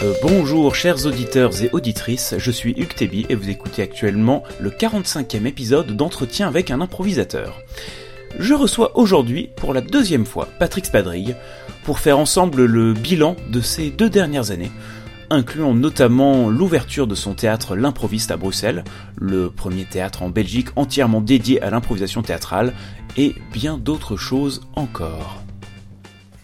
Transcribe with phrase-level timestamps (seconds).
[0.00, 4.70] Euh, bonjour chers auditeurs et auditrices, je suis Hugues Tébi et vous écoutez actuellement le
[4.70, 7.60] 45e épisode d'entretien avec un improvisateur.
[8.38, 11.34] Je reçois aujourd'hui pour la deuxième fois Patrick Spadrille
[11.82, 14.70] pour faire ensemble le bilan de ces deux dernières années,
[15.30, 18.84] incluant notamment l'ouverture de son théâtre L'improviste à Bruxelles,
[19.16, 22.72] le premier théâtre en Belgique entièrement dédié à l'improvisation théâtrale,
[23.16, 25.42] et bien d'autres choses encore.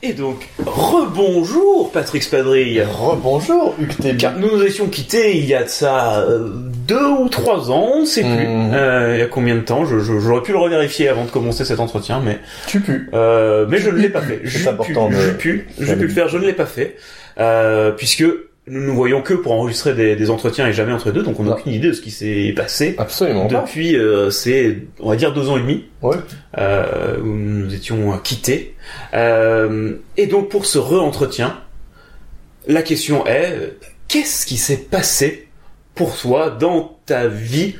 [0.07, 4.17] Et donc, rebonjour Patrick Spadrille Rebonjour Hugues.
[4.19, 6.51] Car nous nous étions quittés il y a de ça euh,
[6.87, 8.47] deux ou trois ans, on ne sait plus.
[8.47, 8.73] Mhm.
[8.75, 11.31] Euh, il y a combien de temps Je- je- J'aurais pu le revérifier avant de
[11.31, 13.07] commencer cet entretien, mais Tu pues.
[13.15, 14.43] euh, mais je ne l'ai pas fait.
[14.45, 16.97] C'est important j'ai pu, j'ai pu le le faire, je ne l'ai pas fait,
[17.41, 18.25] euh, puisque
[18.67, 21.43] nous nous voyons que pour enregistrer des, des entretiens et jamais entre deux, donc on
[21.43, 21.57] n'a Non.
[21.57, 23.61] aucune idée de ce qui s'est passé Absolument pas.
[23.61, 26.17] depuis euh, ces, on va dire deux ans et demi, Ouais.
[26.59, 28.75] euh, où nous nous étions quittés.
[29.13, 31.61] Euh, et donc pour ce re-entretien,
[32.67, 33.75] la question est
[34.09, 35.49] qu'est-ce qui s'est passé
[35.95, 37.75] pour toi dans ta vie,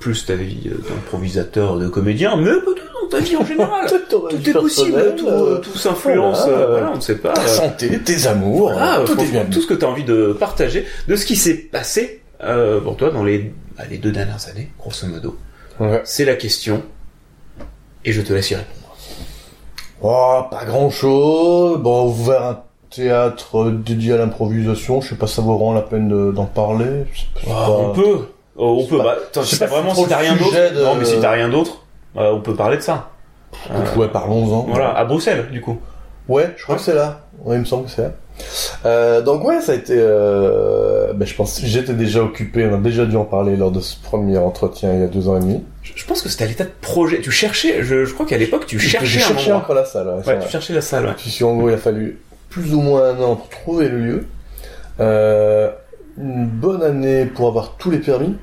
[0.00, 3.86] plus ta vie euh, d'improvisateur, de comédien, mais peut-être dans ta vie en général.
[4.10, 7.16] Tout Tout est possible, tout, euh, tout s'influence, voilà, euh, euh, voilà, on ne sait
[7.16, 7.32] pas.
[7.32, 9.44] Ta euh, santé, tes amours, voilà, tout est bien.
[9.44, 12.96] tout ce que tu as envie de partager, de ce qui s'est passé euh, pour
[12.96, 15.36] toi dans les, bah, les deux dernières années, grosso modo.
[15.80, 16.00] Ouais.
[16.04, 16.82] C'est la question,
[18.04, 18.96] et je te laisse y répondre.
[20.02, 21.78] Oh, pas grand chose.
[21.80, 25.00] Bon, ouvert un théâtre dédié à l'improvisation.
[25.00, 27.04] Je sais pas si ça vaut vraiment la peine de- d'en parler.
[27.44, 28.18] Pas- pas- on peut,
[28.56, 28.98] Oh, on peut.
[28.98, 31.18] pas- Bah, attends, je sais pas vraiment, si t'as rien d'autre, de- non, mais si
[31.20, 31.84] t'as rien d'autre,
[32.16, 33.10] euh, on peut parler de ça.
[33.72, 34.62] Donc, ouais, parlons-en.
[34.62, 35.78] Voilà, à Bruxelles, du coup.
[36.28, 37.22] Ouais, je crois que c'est là.
[37.44, 38.12] Ouais, il me semble que c'est là.
[38.86, 39.94] Euh, donc ouais, ça a été.
[39.96, 41.12] Euh...
[41.12, 42.68] Ben, je pense que j'étais déjà occupé.
[42.70, 45.28] On a déjà dû en parler lors de ce premier entretien il y a deux
[45.28, 45.64] ans et demi.
[45.82, 47.20] Je, je pense que c'était à l'état de projet.
[47.20, 50.22] Tu cherchais, je, je crois qu'à l'époque, tu cherchais J'ai un encore la salle.
[50.24, 51.14] Ouais, tu cherchais la salle, ouais.
[51.16, 54.26] Puisque en gros, il a fallu plus ou moins un an pour trouver le lieu.
[55.00, 55.70] Euh,
[56.16, 58.36] une bonne année pour avoir tous les permis.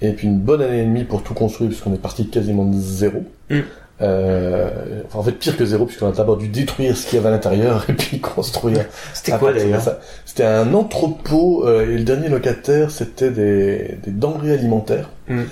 [0.00, 2.76] Et puis une bonne année et demie pour tout construire, puisqu'on est parti quasiment de
[2.76, 3.24] zéro.
[3.50, 3.60] Mm.
[4.02, 7.18] Euh, enfin, en fait, pire que zéro, puisqu'on a d'abord dû détruire ce qu'il y
[7.20, 8.86] avait à l'intérieur et puis construire.
[9.12, 9.82] C'était quoi d'ailleurs.
[10.24, 15.10] C'était un entrepôt, euh, et le dernier locataire, c'était des, des denrées alimentaires.
[15.28, 15.42] Mm.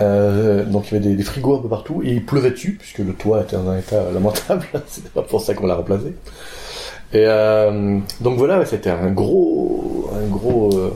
[0.00, 2.76] Euh, donc il y avait des, des frigos un peu partout, et il pleuvait dessus,
[2.78, 4.66] puisque le toit était dans un état lamentable.
[4.86, 6.14] C'était pas pour ça qu'on l'a remplacé.
[7.14, 7.24] Et
[8.20, 10.92] donc voilà, c'était un gros, un gros,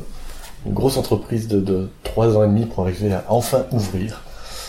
[0.67, 4.23] une grosse entreprise de, de trois ans et demi pour arriver à enfin ouvrir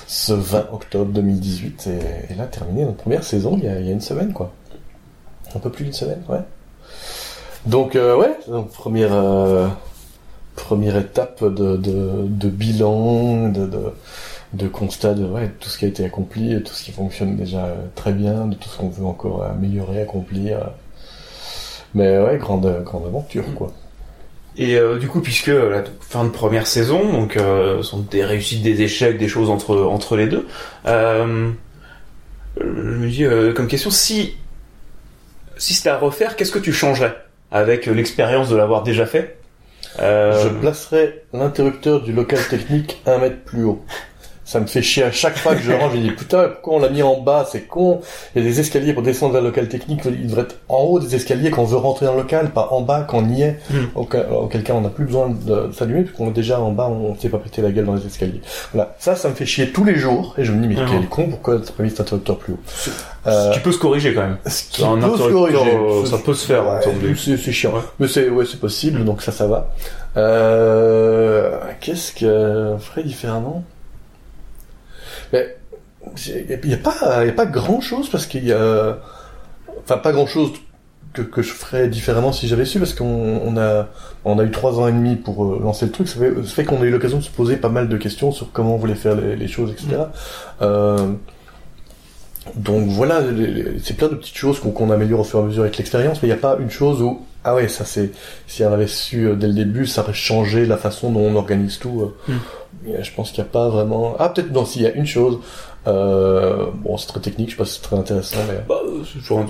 [0.08, 3.86] ce 20 octobre 2018 et, et là terminer notre première saison il y a, il
[3.86, 4.52] y a une semaine quoi.
[5.56, 6.40] Un peu plus d'une semaine, ouais.
[7.66, 8.36] Donc euh, ouais,
[8.74, 9.68] première euh,
[10.56, 13.94] première étape de, de, de bilan, de, de,
[14.54, 17.66] de constat de ouais, tout ce qui a été accompli, tout ce qui fonctionne déjà
[17.66, 20.72] euh, très bien, de tout ce qu'on veut encore améliorer, accomplir.
[21.94, 23.72] Mais ouais, grande grande aventure quoi.
[24.58, 28.24] Et euh, du coup, puisque euh, la fin de première saison, donc euh, sont des
[28.24, 30.48] réussites, des échecs, des choses entre entre les deux.
[30.86, 31.50] Euh,
[32.60, 33.26] je me dis
[33.56, 34.38] comme question si
[35.58, 37.16] si c'était à refaire, qu'est-ce que tu changerais
[37.52, 39.38] avec l'expérience de l'avoir déjà fait?
[39.98, 43.84] Je placerai l'interrupteur du local technique un mètre plus haut.
[44.46, 46.76] Ça me fait chier à chaque fois que je rentre, je me dis putain, pourquoi
[46.76, 48.02] on l'a mis en bas, c'est con.
[48.36, 50.80] Il y a des escaliers pour descendre vers le local technique, il devrait être en
[50.84, 53.30] haut des escaliers quand on veut rentrer dans le local, pas en bas quand on
[53.30, 53.58] y est.
[53.70, 53.76] Mm.
[53.96, 57.16] Auquel, auquel cas on n'a plus besoin de s'allumer, puisqu'on est déjà en bas, on
[57.16, 58.42] s'est pas pété la gueule dans les escaliers.
[58.74, 61.08] Voilà, ça, ça me fait chier tous les jours, et je me dis mais quel
[61.08, 62.90] con, pourquoi t'as pas mis cet interrupteur plus haut Ce
[63.26, 64.38] Euh, qui peut se corriger quand même.
[64.46, 65.58] ce qui Un peut se corriger.
[65.78, 66.80] euh, ça peut se faire, Ouais,
[67.16, 67.72] c'est, chiant.
[67.72, 67.80] Ouais.
[68.00, 69.70] Mais c'est, ouais, c'est possible, donc ça, ça va.
[70.18, 73.64] Euh, qu'est-ce que ferait différemment?
[75.34, 75.58] Mais,
[76.28, 78.98] il y a pas, y a pas grand chose parce qu'il y a,
[79.84, 80.52] enfin, pas grand chose
[81.14, 83.88] que, que je ferais différemment si j'avais su parce qu'on on a,
[84.26, 86.08] on a eu trois ans et demi pour euh, lancer le truc.
[86.08, 88.32] Ça fait, ça fait qu'on a eu l'occasion de se poser pas mal de questions
[88.32, 90.04] sur comment on voulait faire les, les choses, etc.
[90.62, 91.14] Euh,
[92.56, 93.22] donc voilà,
[93.82, 96.22] c'est plein de petites choses qu'on qu'on améliore au fur et à mesure avec l'expérience,
[96.22, 98.12] mais il n'y a pas une chose où ah ouais ça c'est
[98.48, 101.36] si on avait su euh, dès le début, ça aurait changé la façon dont on
[101.36, 102.14] organise tout.
[102.30, 102.34] euh.
[102.88, 104.16] Et, euh, Je pense qu'il n'y a pas vraiment.
[104.20, 105.40] Ah peut-être non, s'il y a une chose.
[105.88, 109.20] Euh, bon, c'est très technique, je sais pas si c'est très intéressant, mais Bah, c'est
[109.20, 109.48] toujours un-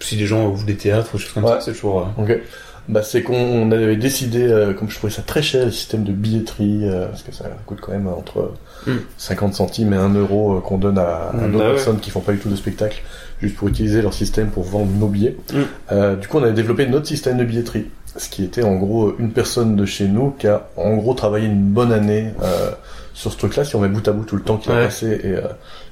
[0.00, 1.50] si des gens ouvrent des théâtres ou des choses comme Ouais.
[1.52, 2.00] ça, c'est toujours.
[2.18, 2.40] euh, Ok.
[2.88, 6.12] Bah, c'est qu'on avait décidé, euh, comme je trouvais ça très cher, le système de
[6.12, 8.52] billetterie, euh, parce que ça coûte quand même entre
[8.86, 8.92] Mm.
[9.18, 11.74] 50 centimes et 1 euro euh, qu'on donne à, à Mm, d'autres bah ouais.
[11.74, 13.02] personnes qui font pas du tout de spectacle,
[13.42, 15.36] juste pour utiliser leur système pour vendre nos billets.
[15.52, 15.56] Mm.
[15.92, 17.86] Euh, du coup, on avait développé notre système de billetterie,
[18.16, 21.46] ce qui était en gros une personne de chez nous qui a en gros travaillé
[21.46, 22.70] une bonne année euh,
[23.14, 25.20] sur ce truc-là, si on met bout à bout tout le temps qu'il a passé,
[25.24, 25.40] et, euh,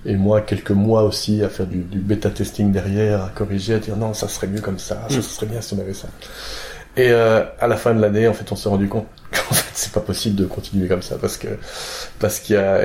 [0.07, 3.79] et moi quelques mois aussi à faire du, du bêta testing derrière, à corriger, à
[3.79, 5.23] dire non, ça serait mieux comme ça, ça Mm.
[5.23, 6.07] serait bien si on avait ça.
[6.97, 9.71] Et euh, à la fin de l'année, en fait, on s'est rendu compte qu'en fait,
[9.75, 11.49] c'est pas possible de continuer comme ça parce que
[12.19, 12.81] parce qu'il y a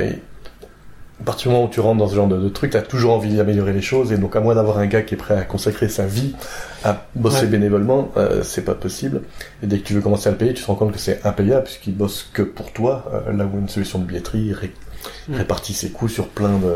[1.22, 3.14] à partir du moment où tu rentres dans ce genre de, de truc, t'as toujours
[3.14, 5.42] envie d'améliorer les choses, et donc à moins d'avoir un gars qui est prêt à
[5.44, 6.34] consacrer sa vie
[6.86, 7.48] à bosser Ouais.
[7.48, 9.24] bénévolement, euh, c'est pas possible.
[9.62, 11.20] Et dès que tu veux commencer à le payer, tu te rends compte que c'est
[11.26, 14.72] impayable puisqu'il bosse que pour toi, euh, là où une solution de billetterie ré-
[15.30, 15.36] Mm.
[15.36, 16.76] répartit ses coûts sur plein de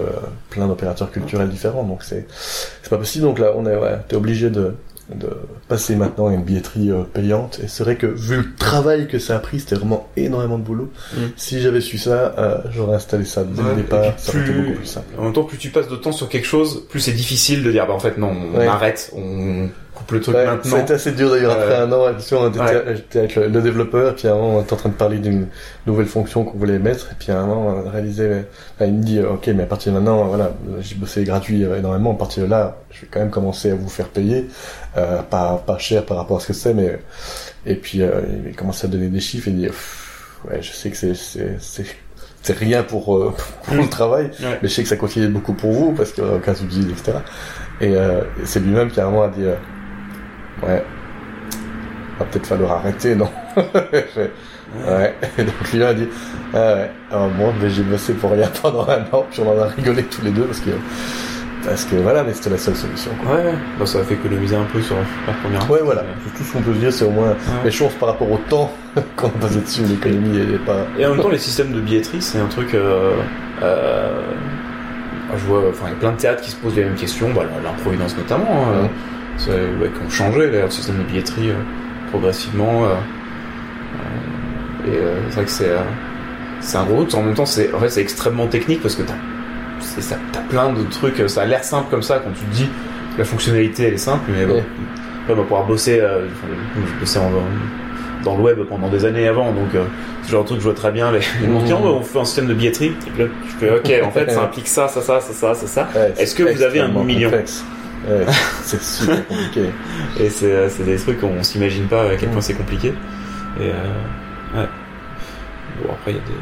[0.50, 1.84] plein d'opérateurs culturels différents.
[1.84, 2.26] Donc c'est
[2.82, 3.26] c'est pas possible.
[3.26, 4.76] Donc là, on est ouais, t'es obligé de
[5.16, 5.30] de
[5.68, 7.60] passer maintenant à une billetterie euh, payante.
[7.64, 10.64] Et c'est vrai que vu le travail que ça a pris, c'était vraiment énormément de
[10.64, 10.92] boulot.
[11.14, 11.18] Mm.
[11.36, 14.14] Si j'avais su ça, euh, j'aurais installé ça dès Ouais, le départ.
[14.18, 15.08] Ça plus- beaucoup plus simple.
[15.18, 17.72] En même temps, plus tu passes de temps sur quelque chose, plus c'est difficile de
[17.72, 18.68] dire, bah en fait non, on Ouais.
[18.68, 20.78] arrête, on coupe le truc Ouais, maintenant.
[20.78, 22.06] a été assez dur d'ailleurs après un an.
[22.18, 24.96] J'étais avec le, le développeur, et puis à un moment, on était en train de
[24.96, 25.48] parler d'une
[25.88, 28.44] nouvelle fonction qu'on voulait mettre, et puis à un moment, on a réalisé,
[28.76, 30.52] enfin, il me dit, ok, mais à partir de maintenant, voilà,
[30.82, 33.76] j'ai bossé gratuit euh, énormément, à partir de là, je vais quand même commencer à
[33.76, 34.48] vous faire payer,
[34.98, 37.00] euh, pas, pas cher par rapport à ce que c'est, mais,
[37.66, 39.68] et puis, euh, il commence à donner des chiffres, et il dit,
[40.50, 44.60] ouais, je sais que c'est, c'est, rien pour, euh, pour le travail, Ouais.
[44.62, 46.90] mais je sais que ça continue beaucoup pour vous, parce qu'il n'y aura aucun subside,
[46.90, 47.20] etc.
[47.82, 49.56] Et, euh, c'est lui-même qui à un moment a dit, euh,
[50.62, 50.84] ouais,
[52.20, 53.30] va peut-être falloir arrêter, non
[54.88, 55.14] Ouais.
[55.38, 56.08] Et donc lui a dit,
[56.54, 59.62] ah ouais, alors bon, mais j'ai bossé pour rien pendant un an, puis on en
[59.62, 60.72] a rigolé tous les deux parce que,
[61.64, 63.12] parce que voilà, mais c'était la seule solution.
[63.24, 63.36] Quoi.
[63.36, 64.96] Ouais, ça a fait économiser un peu sur
[65.28, 65.70] la première.
[65.70, 66.02] Ouais, voilà.
[66.36, 67.36] Tout ce qu'on peut se dire, c'est au moins Ouais.
[67.66, 68.72] les choses par rapport au temps
[69.16, 70.78] qu'on a passé dessus, l'économie elle est pas.
[70.98, 72.74] Et en même temps, les systèmes de billetterie, c'est un truc.
[72.74, 73.12] Euh,
[73.62, 74.22] euh,
[75.36, 77.30] je vois, enfin, il y a plein de théâtres qui se posent les mêmes questions,
[77.34, 78.90] bah, l'improvidence notamment, hein, Ouais.
[79.48, 81.56] Ouais, qui ont changé d'ailleurs le système de billetterie euh,
[82.12, 82.86] progressivement.
[82.86, 82.88] euh,
[84.88, 85.00] euh, et
[85.30, 85.72] c'est vrai que c'est
[86.60, 87.06] c'est un gros.
[87.16, 89.14] En même temps, c'est en fait c'est extrêmement technique parce que t'as
[90.32, 91.22] t'as plein de trucs.
[91.30, 92.66] Ça a l'air simple comme ça quand tu te dis
[93.14, 94.64] que la fonctionnalité elle est simple, mais bon, Ouais.
[95.24, 96.00] après, on va pouvoir bosser.
[96.00, 96.26] Euh,
[97.04, 97.32] je en,
[98.24, 99.84] dans le web pendant des années avant, donc euh,
[100.24, 101.12] ce genre de truc je vois très bien.
[101.12, 101.66] Les, Mhm.
[101.84, 102.94] Oh, on fait un système de billetterie.
[103.18, 103.26] Je
[103.60, 105.90] fais ok, en fait ça implique ça, ça, ça, ça, ça, ça.
[105.94, 107.30] Ouais, Est-ce que vous avez un million?
[107.30, 107.64] complexe.
[108.08, 108.26] Ouais,
[108.64, 109.70] c'est super compliqué.
[110.20, 112.90] Et c'est euh, c'est des trucs qu'on s'imagine pas à quel point c'est compliqué.
[113.60, 113.74] Et euh,
[114.62, 114.68] ouais.
[115.84, 116.34] Bon après il y a des,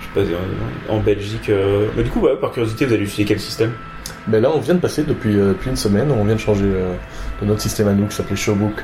[0.00, 1.48] je sais pas, en Belgique.
[1.50, 3.72] euh, Mais du coup, ouais, par curiosité, vous allez utiliser quel système?
[4.28, 6.64] Mais là, on vient de passer depuis, euh, depuis une semaine, on vient de changer
[6.66, 8.82] de notre système à nous qui s'appelait Showbook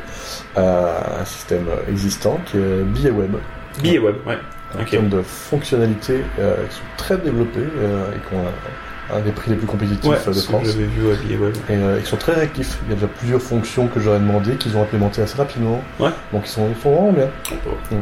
[0.56, 3.32] à un système existant qui est Billet Web.
[3.82, 4.38] Billet web, ouais.
[4.76, 4.90] En Ok.
[4.90, 8.44] termes de fonctionnalités qui sont très développées et qui ont
[9.12, 10.66] un, des prix les plus compétitifs Ouais, euh, de France.
[10.68, 11.16] vu, ouais.
[11.68, 12.78] Et euh, ils sont très réactifs.
[12.84, 15.82] Il y a déjà plusieurs fonctions que j'aurais demandé qu'ils ont implémentées assez rapidement.
[16.00, 16.10] Ouais.
[16.32, 17.28] Donc ils sont, ils sont vraiment bien.
[17.90, 17.94] Mm.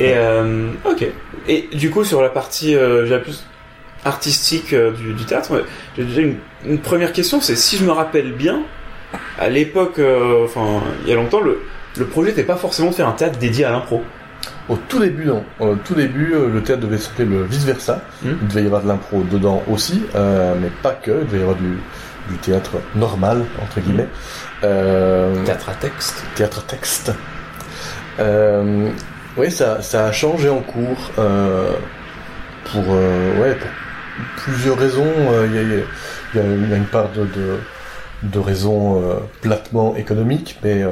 [0.00, 1.04] Et euh, ok.
[1.48, 3.44] Et du coup sur la partie, euh, plus
[4.04, 5.64] artistique du, du théâtre,
[5.96, 8.62] j'ai déjà une, une première question, c'est si je me rappelle bien,
[9.38, 10.00] à l'époque,
[10.44, 11.60] enfin il y a longtemps, le,
[11.98, 14.02] le projet n'était pas forcément de faire un théâtre dédié à l'impro.
[14.70, 15.44] Au tout début, non.
[15.58, 18.00] Au tout début, euh, le théâtre devait s'appeler le vice-versa.
[18.22, 18.28] Mm.
[18.42, 21.10] Il devait y avoir de l'impro dedans aussi, euh, mais pas que.
[21.10, 21.76] Il devait y avoir du,
[22.30, 24.06] du théâtre normal, entre guillemets.
[24.62, 26.22] Euh, Théâtre à texte.
[26.36, 27.12] théâtre texte.
[28.20, 28.90] Euh,
[29.36, 33.70] oui, ça, ça a changé en cours pour, ouais, pour
[34.36, 35.12] plusieurs raisons.
[35.46, 37.58] Il y, a, y y une part de, de,
[38.22, 40.90] de raisons euh, platement économiques, mais euh,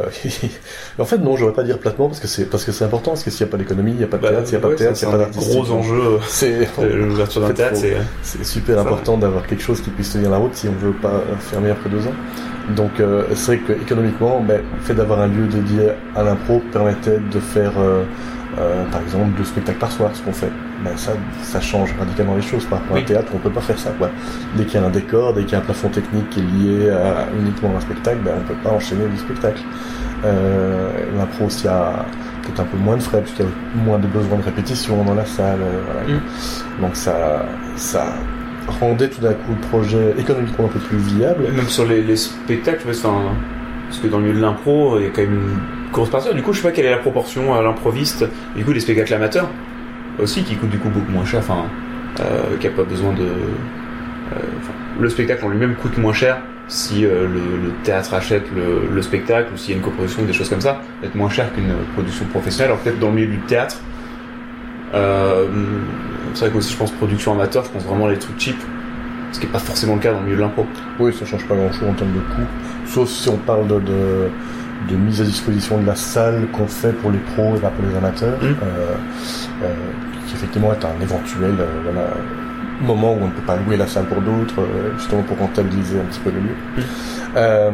[0.99, 3.11] en fait non, je ne pas dire platement parce que c'est parce que c'est important,
[3.12, 4.64] parce que s'il n'y a pas d'économie, il n'y a pas de théâtre, s'il n'y
[4.64, 5.62] a pas de Bah, théâtre, c'est il n'y a pas un d'artistique.
[5.62, 6.00] gros enjeu.
[6.00, 7.97] euh, C'est euh, L'ouverture d'un théâtre, c'est.
[8.23, 11.23] c'est super important d'avoir quelque chose qui puisse tenir la route si on veut pas
[11.40, 12.14] fermer après deux ans.
[12.76, 16.61] Donc euh, c'est vrai que économiquement, ben, le fait d'avoir un lieu dédié à l'impro
[16.73, 18.04] permettait de faire, euh,
[18.58, 20.50] euh, par exemple, deux spectacles par soir, ce qu'on fait.
[20.85, 22.64] Ben, ça, ça change radicalement les choses.
[22.66, 23.90] Par rapport à un théâtre, on peut pas faire ça.
[23.99, 24.11] Quoi.
[24.56, 26.42] Dès qu'il y a un décor, dès qu'il y a un plafond technique qui est
[26.44, 29.61] lié à uniquement un spectacle, ben, on peut pas enchaîner du spectacle.
[30.25, 32.04] Euh, l'impro aussi a
[32.42, 35.14] peut-être un peu moins de frais puisqu'il y a moins de besoin de répétition dans
[35.14, 35.61] la salle.
[35.61, 36.18] euh, voilà.
[36.18, 36.82] Mm.
[36.82, 37.44] Donc ça,
[37.76, 38.14] ça
[38.80, 41.44] rendait tout d'un coup le projet économiquement un peu plus viable.
[41.54, 43.35] Même sur les, les spectacles, un-
[43.88, 46.32] parce que dans le milieu de l'impro, il y a quand même une grosse partie.
[46.35, 48.25] Du coup, je sais pas quelle est la proportion à l'improviste.
[48.56, 49.49] Du coup, les spectacles amateurs
[50.19, 51.65] aussi, qui coûtent du coup beaucoup moins cher, enfin,
[52.21, 53.23] euh, qui a pas besoin de.
[53.23, 54.39] euh,
[55.01, 59.49] le spectacle en lui-même coûte moins cher si euh, le, théâtre achète le, le spectacle
[59.55, 62.27] ou s'il y a une coproduction, des choses comme ça, peut-être moins cher qu'une production
[62.27, 62.73] professionnelle.
[62.73, 63.79] Alors peut-être dans le milieu du théâtre,
[64.93, 68.57] c'est vrai qu'aussi je pense production amateur, je pense vraiment les trucs cheap,
[69.33, 70.67] ce qui est pas forcément le cas dans le milieu de l'impro.
[70.99, 72.47] Oui, ça change pas grand-chose en termes de coût,
[72.87, 74.29] sauf si on parle de,
[74.90, 77.85] de mise à disposition de la salle qu'on fait pour les pros et pas pour
[77.85, 78.44] les amateurs, Mm.
[78.44, 78.94] euh,
[79.64, 79.75] euh,
[80.26, 82.06] qui effectivement est un éventuel euh, voilà,
[82.80, 85.99] moment où on ne peut pas louer la salle pour d'autres, euh, justement pour rentabiliser
[85.99, 86.54] un petit peu le lieu.
[86.76, 86.80] Mm.
[87.37, 87.70] Euh,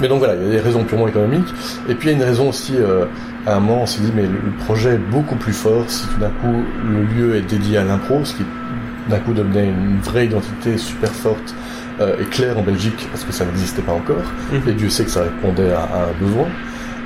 [0.00, 1.54] mais donc voilà, il y a des raisons purement économiques.
[1.88, 3.04] Et puis il y a une raison aussi, euh,
[3.46, 6.06] à un moment on s'est dit, mais le, le projet est beaucoup plus fort si
[6.08, 8.44] tout d'un coup le lieu est dédié à l'impro, ce qui
[9.08, 11.54] d'un coup devenait une vraie identité super forte
[12.00, 14.24] euh, et claire en Belgique, parce que ça n'existait pas encore.
[14.52, 14.68] Mhm.
[14.68, 16.46] Et Dieu sait que ça répondait à, à un besoin.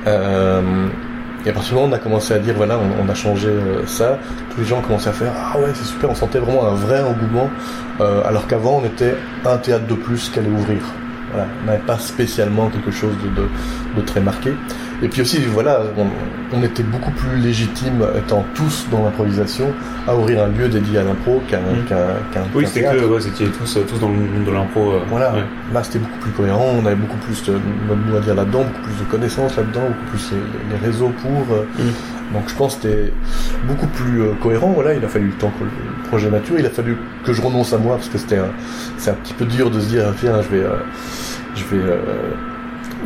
[0.07, 0.87] Euh,
[1.45, 3.13] et à partir du moment où on a commencé à dire, voilà, on, on a
[3.15, 4.19] changé euh, ça,
[4.53, 6.75] tous les gens ont commencé à faire, ah ouais, c'est super, on sentait vraiment un
[6.75, 7.49] vrai engouement,
[8.01, 9.15] euh, alors qu'avant on était
[9.45, 10.81] un théâtre de plus qu'allait ouvrir.
[11.31, 13.47] Voilà, on n'avait pas spécialement quelque chose de, de,
[13.95, 14.53] de très marqué.
[15.01, 16.07] Et puis aussi, voilà, on,
[16.57, 19.67] on était beaucoup plus légitime, étant tous dans l'improvisation,
[20.07, 21.85] à ouvrir un lieu dédié à l'impro qu'un Mhm.
[21.87, 21.95] qu'un
[22.33, 23.01] qu'un Oui, c'était théâtre.
[23.01, 24.91] que ouais, c'était tous, tous dans le monde de l'impro.
[24.91, 25.43] euh, Voilà, ouais.
[25.73, 27.53] là c'était beaucoup plus cohérent, on avait beaucoup plus de
[27.87, 31.11] notre mot à dire là-dedans, beaucoup plus de connaissances là-dedans, beaucoup plus les, les réseaux
[31.21, 31.55] pour.
[31.55, 32.33] euh, Mm.
[32.33, 33.13] Donc je pense que c'était
[33.67, 34.71] beaucoup plus euh, cohérent.
[34.75, 37.41] Voilà, il a fallu le temps que le projet mature, il a fallu que je
[37.41, 38.49] renonce à moi parce que c'était un,
[38.97, 40.63] c'est un petit peu dur de se dire tiens je vais,
[41.55, 41.81] je vais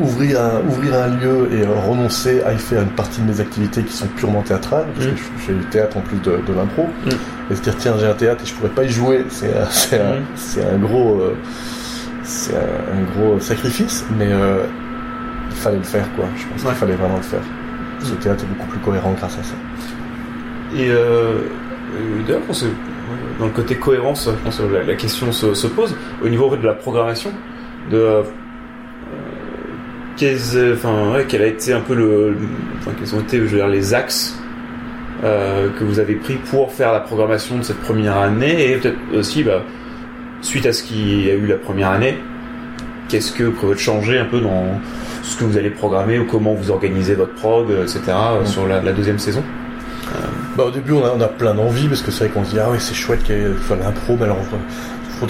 [0.00, 3.40] ouvrir un ouvrir un lieu et euh, renoncer à y faire une partie de mes
[3.40, 5.10] activités qui sont purement théâtrales parce Mm.
[5.10, 7.10] que je, fais du théâtre en plus de, de l'impro Mm.
[7.50, 9.62] et se dire tiens j'ai un théâtre et je pourrais pas y jouer c'est un-
[10.00, 10.74] un, Mm.
[10.74, 11.36] un gros euh,
[12.22, 14.64] c'est un, un gros sacrifice mais euh,
[15.50, 16.68] il fallait le faire quoi je pense Ouais.
[16.70, 17.40] qu'il fallait vraiment le faire
[18.00, 19.54] ce théâtre est beaucoup plus cohérent grâce à ça
[20.76, 21.38] Et euh,
[22.26, 22.42] d'ailleurs,
[23.38, 26.54] dans le côté cohérence, je pense que la, la question se, se pose au niveau
[26.56, 27.30] de la programmation,
[27.90, 28.22] de
[30.16, 32.36] quels, enfin, ouais, quel a été un peu le,
[32.78, 34.38] enfin, quels ont été, je veux dire, les axes
[35.22, 38.98] euh, que vous avez pris pour faire la programmation de cette première année et peut-être
[39.16, 39.62] aussi, bah,
[40.42, 42.18] suite à ce qui a eu la première année,
[43.08, 44.80] qu'est-ce que vous prévoyez de changer un peu dans
[45.22, 48.00] ce que vous allez programmer ou comment vous organisez votre prog, etc.
[48.08, 48.46] euh, Mm.
[48.46, 49.42] sur la, la deuxième saison?
[50.56, 52.50] Bah, au début, on a, on a plein d'envie parce que c'est vrai qu'on se
[52.50, 54.38] dit, ah ouais, c'est chouette qu'il y ait l'impro, mais alors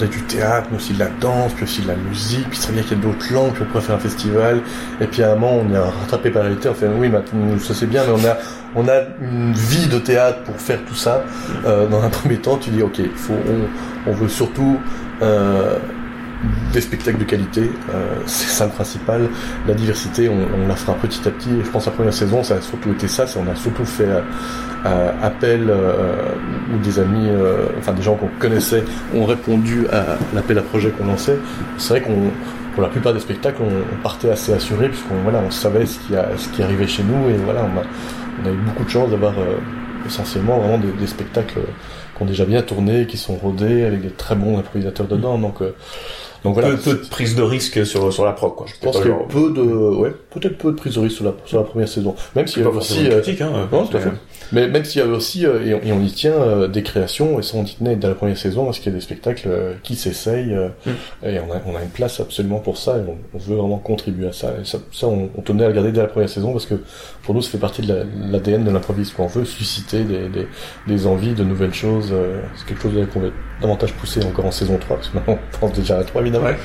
[0.03, 2.81] du théâtre, mais aussi de la danse, puis aussi de la musique, puis c'est bien
[2.83, 4.61] qu'il y ait d'autres langues, puis on pourrait faire un festival.
[4.99, 7.73] Et puis à un moment, on est rattrapé par réalité, on fait, oui, maintenant, ça
[7.73, 8.37] c'est bien, mais on a,
[8.75, 11.23] on a une vie de théâtre pour faire tout ça.
[11.65, 14.79] Euh, dans un premier temps, tu dis, ok, faut, on, on veut surtout,
[15.21, 15.77] euh,
[16.73, 19.29] des spectacles de qualité, euh, c'est ça le principal.
[19.67, 21.49] La diversité, on, on la fera petit à petit.
[21.63, 23.25] Je pense la première saison, ça a surtout été ça.
[23.27, 24.21] c'est On a surtout fait euh,
[24.85, 26.33] euh, appel euh,
[26.73, 27.29] où des amis,
[27.79, 31.37] enfin des gens qu'on connaissait, ont répondu à l'appel à projet qu'on lançait.
[31.77, 32.31] C'est vrai qu'on,
[32.73, 36.13] pour la plupart des spectacles, on, partait assez assuré puisqu'on voilà, on savait ce qui,
[36.37, 39.33] ce qui arrivait chez nous et voilà, on a, eu beaucoup de chance d'avoir
[40.05, 41.59] essentiellement vraiment des spectacles
[42.15, 45.37] qui ont déjà bien tourné, qui sont rodés avec des très bons improvisateurs dedans.
[45.37, 45.75] Donc, euh,
[46.43, 46.69] donc voilà.
[46.69, 48.67] peu, peu de prise de risque sur, sur la prog, quoi.
[48.67, 51.15] Je pense qu'il y a eu peu de, ouais, peut-être peu de prise de risque
[51.17, 52.15] sur la, sur la première saison.
[52.35, 53.67] Même s'il y a aussi, euh, critique, hein.
[53.71, 54.11] non, tout à fait.
[54.51, 56.83] Mais même s'il y avait aussi, euh, et, on, et on y tient, euh, des
[56.83, 59.03] créations, et ça on y tenait dès la première saison, parce qu'il y a des
[59.03, 60.91] spectacles euh, qui s'essayent, euh, Mm.
[61.27, 63.77] et on a, on a une place absolument pour ça, et on, on veut vraiment
[63.77, 64.53] contribuer à ça.
[64.61, 66.75] Et ça, ça on, on tenait à le garder dès la première saison, parce que
[67.23, 70.47] pour nous, ça fait partie de la- l'ADN de l'improviste, qu'on veut susciter des, des,
[70.87, 72.09] des envies de nouvelles choses.
[72.11, 73.27] euh, c'est quelque chose qu'on va
[73.61, 76.45] davantage pousser encore en saison 3, parce que maintenant on pense déjà à 3 évidemment.
[76.45, 76.55] Ouais.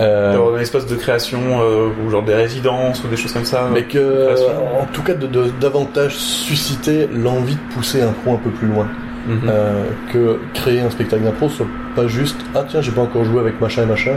[0.00, 3.44] Euh, D'avoir un espace de création, euh, ou genre des résidences, ou des choses comme
[3.44, 3.68] ça.
[3.72, 4.80] mais que, Création.
[4.80, 8.66] en tout cas, de, de- davantage susciter l'envie de pousser un pro un peu plus
[8.68, 8.88] loin.
[9.26, 9.40] Mhm.
[9.48, 11.64] Euh, que créer un spectacle d'impro soit
[11.96, 14.16] pas juste ah tiens j'ai pas encore joué avec machin et machin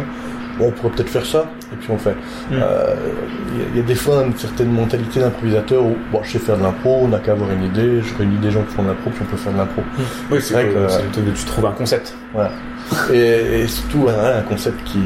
[0.60, 2.10] bon on pourrait peut-être faire ça et puis on le fait
[2.52, 2.56] Mm.
[2.62, 2.96] Euh,
[3.54, 6.32] il y a- il y, a des fois une certaine mentalité d'improvisateur où bon je
[6.34, 8.76] sais faire de l'impro on n'a qu'à avoir une idée je réunis des gens qui
[8.76, 9.82] font de l'impro puis on peut faire de l'impro
[10.30, 12.14] Oui, c'est vrai que, que- truc de tu trouves un concept.
[12.34, 12.52] voilà
[13.14, 15.00] et, et surtout voilà, un concept qui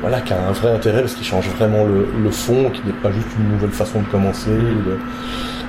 [0.00, 3.12] voilà qui a un vrai intérêt parce qu'il change vraiment le, fond qui n'est pas
[3.12, 4.50] juste une nouvelle façon de commencer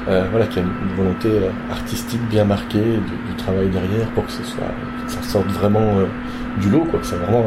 [0.08, 2.80] euh, voilà qui a une, volonté euh, artistique bien marquée
[3.28, 4.72] du, travail derrière pour que ce soit
[5.06, 6.06] que ça sorte vraiment euh,
[6.60, 7.46] du lot quoi que c'est vraiment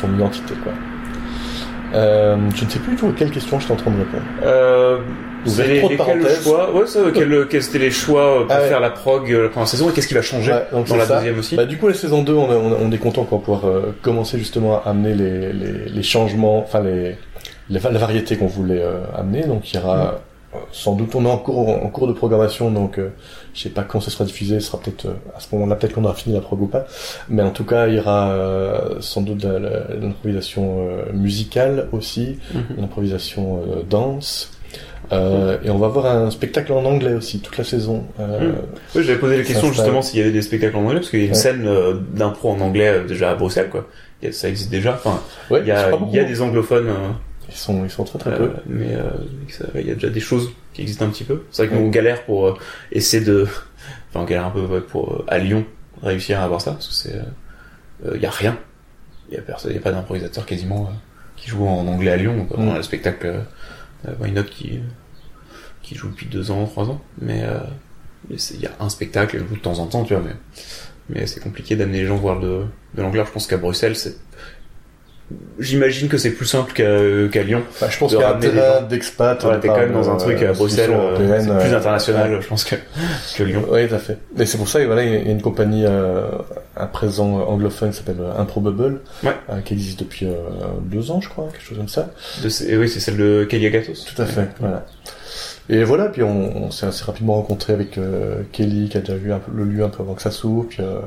[0.00, 0.72] son identité quoi
[1.94, 4.22] euh, je ne sais plus du tout à quelle question j'étais en train de répondre
[4.42, 4.98] Euh,
[5.44, 6.42] Vous avez trop de lesquels parenthèses.
[6.44, 8.68] choix, ouais, ça, quels, quels étaient les choix pour Ah ouais.
[8.68, 10.96] faire la prog euh, la première saison et qu'est-ce qui va changer Ouais, donc dans
[10.96, 11.16] la ça.
[11.16, 13.42] deuxième aussi Bah, du coup, la saison 2, on, on, on est content qu'on va
[13.44, 17.16] pouvoir euh, commencer justement à amener les, les, les changements, enfin les,
[17.70, 19.44] les- la variété qu'on voulait euh, amener.
[19.44, 20.10] Donc il y aura euh,
[20.72, 23.08] sans doute, on est en cours, en cours de programmation, donc euh,
[23.54, 25.94] je sais pas quand ce sera diffusé, ce sera peut-être euh, à ce moment-là, peut-être
[25.94, 26.86] qu'on aura fini la prog ou pas.
[27.28, 32.76] Mais en tout cas, il y aura euh, sans doute l'improvisation euh, musicale aussi, Mhm.
[32.80, 34.50] l'improvisation euh, danse.
[35.12, 38.04] Euh, et on va avoir un spectacle en anglais aussi toute la saison.
[38.18, 38.54] Euh, Mhm.
[38.96, 41.20] Oui, j'avais posé la question justement s'il y avait des spectacles en anglais, parce qu'il
[41.20, 41.38] y a une Ouais.
[41.38, 43.86] scène euh, d'impro en anglais euh, déjà à Bruxelles, quoi.
[44.32, 44.94] Ça existe déjà.
[44.94, 45.20] Enfin,
[45.50, 46.92] ouais, il y a, il y a des anglophones, euh,
[47.48, 48.52] Ils sont, ils sont très très euh, peu.
[48.66, 49.10] mais euh,
[49.76, 51.44] il y a déjà des choses qui existent un petit peu.
[51.50, 52.54] C'est vrai que nous on galère pour euh,
[52.92, 53.44] essayer de,
[54.10, 55.64] enfin on galère un peu ouais, pour euh, à Lyon
[56.02, 57.20] réussir à avoir ça, parce que c'est,
[58.14, 58.58] il y a rien.
[59.28, 60.90] Il y a personne, il y a pas d'improvisateur quasiment
[61.36, 62.46] qui joue en anglais à Lyon.
[62.50, 62.68] On Mm.
[62.70, 63.26] a le spectacle
[64.06, 64.80] euh, Why Not qui
[65.82, 67.00] qui joue depuis deux ans, trois ans.
[67.20, 67.58] Mais euh,
[68.30, 70.22] il y a un spectacle, joue de temps en temps, tu vois.
[70.22, 70.34] Mais
[71.08, 73.22] mais c'est compliqué d'amener les gens voir de de l'anglais.
[73.26, 74.16] Je pense qu'à Bruxelles, c'est
[75.58, 76.84] J'imagine que c'est plus simple qu'à
[77.32, 77.62] qu'à Lyon.
[77.70, 79.42] Enfin, je pense qu'il y a un d'expat.
[79.42, 82.38] Voilà, t'es quand même dans un euh, truc à Bruxelles, euh, c'est plus euh, international,
[82.40, 82.76] je pense que
[83.36, 83.64] que Lyon.
[83.68, 84.18] Oui, tout à fait.
[84.38, 86.26] Et c'est pour ça qu'il voilà, il y a une compagnie euh,
[86.76, 89.32] à présent anglophone qui s'appelle euh, Improbable, Ouais.
[89.50, 90.34] euh, qui existe depuis euh,
[90.82, 92.10] deux ans, je crois, quelque chose comme ça.
[92.44, 94.04] De et oui, c'est celle de Kelly Agatos.
[94.14, 94.86] Tout à fait, voilà.
[95.68, 99.16] Et voilà, puis on, on s'est assez rapidement rencontré avec euh, Kelly, qui a déjà
[99.16, 101.00] vu un peu, le lieu un peu avant que ça s'ouvre, puis euh,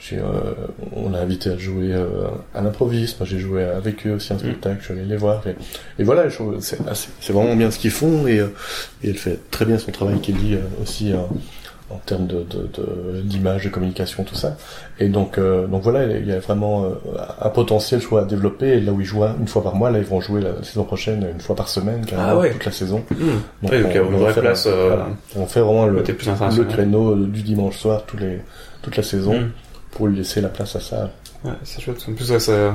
[0.00, 0.54] j'ai, euh,
[0.92, 4.38] on l'a invité à jouer euh, à l'improviste, moi j'ai joué avec eux aussi un
[4.38, 5.54] spectacle, je suis allé les voir, et,
[6.00, 6.24] et voilà,
[6.60, 8.38] c'est, vraiment bien ce qu'ils font, et,
[9.04, 11.18] et elle fait très bien son travail, Kelly, aussi, euh,
[11.92, 14.56] en termes de, de, de- d'image, de communication, tout ça.
[14.98, 16.88] Et donc, euh, donc voilà, il y a vraiment euh,
[17.40, 18.68] un potentiel, je crois, à développer.
[18.68, 20.84] Et là où ils jouent une fois par mois, là ils vont jouer la saison
[20.84, 22.50] prochaine une fois par semaine, Ah ouais.
[22.52, 23.04] toute la saison.
[23.10, 23.14] Mmh.
[23.64, 25.06] Oui, donc il y a on une va vraie faire place, un- euh, voilà.
[25.36, 28.40] On fait vraiment le, plus le créneau euh, du dimanche soir tous les,
[28.82, 29.50] toute la saison Mmh.
[29.92, 31.10] pour lui laisser la place à ça.
[31.44, 31.98] Ouais, c'est chouette.
[32.08, 32.74] En plus, ça...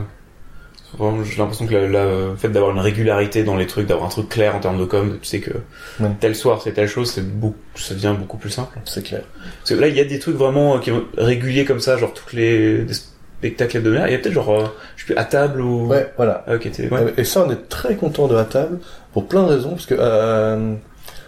[0.97, 4.07] Vraiment, j'ai l'impression que la- la- le fait d'avoir une régularité dans les trucs, d'avoir
[4.07, 5.51] un truc clair en termes de com, tu sais que
[5.99, 6.09] Ouais.
[6.19, 8.79] tel soir c'est telle chose, c'est beaucoup, ça devient beaucoup plus simple.
[8.85, 9.21] C'est clair.
[9.59, 12.13] Parce que là, il y a des trucs vraiment euh, qui réguliers comme ça, genre
[12.13, 14.07] toutes les des spectacles hebdomadaires.
[14.07, 14.65] Il y a peut-être genre, euh,
[14.95, 15.87] je sais plus, à table ou.
[15.87, 16.45] Ouais, voilà.
[16.47, 17.13] Ah, ouais.
[17.17, 18.79] Et ça, on est très content de la table
[19.13, 20.73] pour plein de raisons, parce que euh,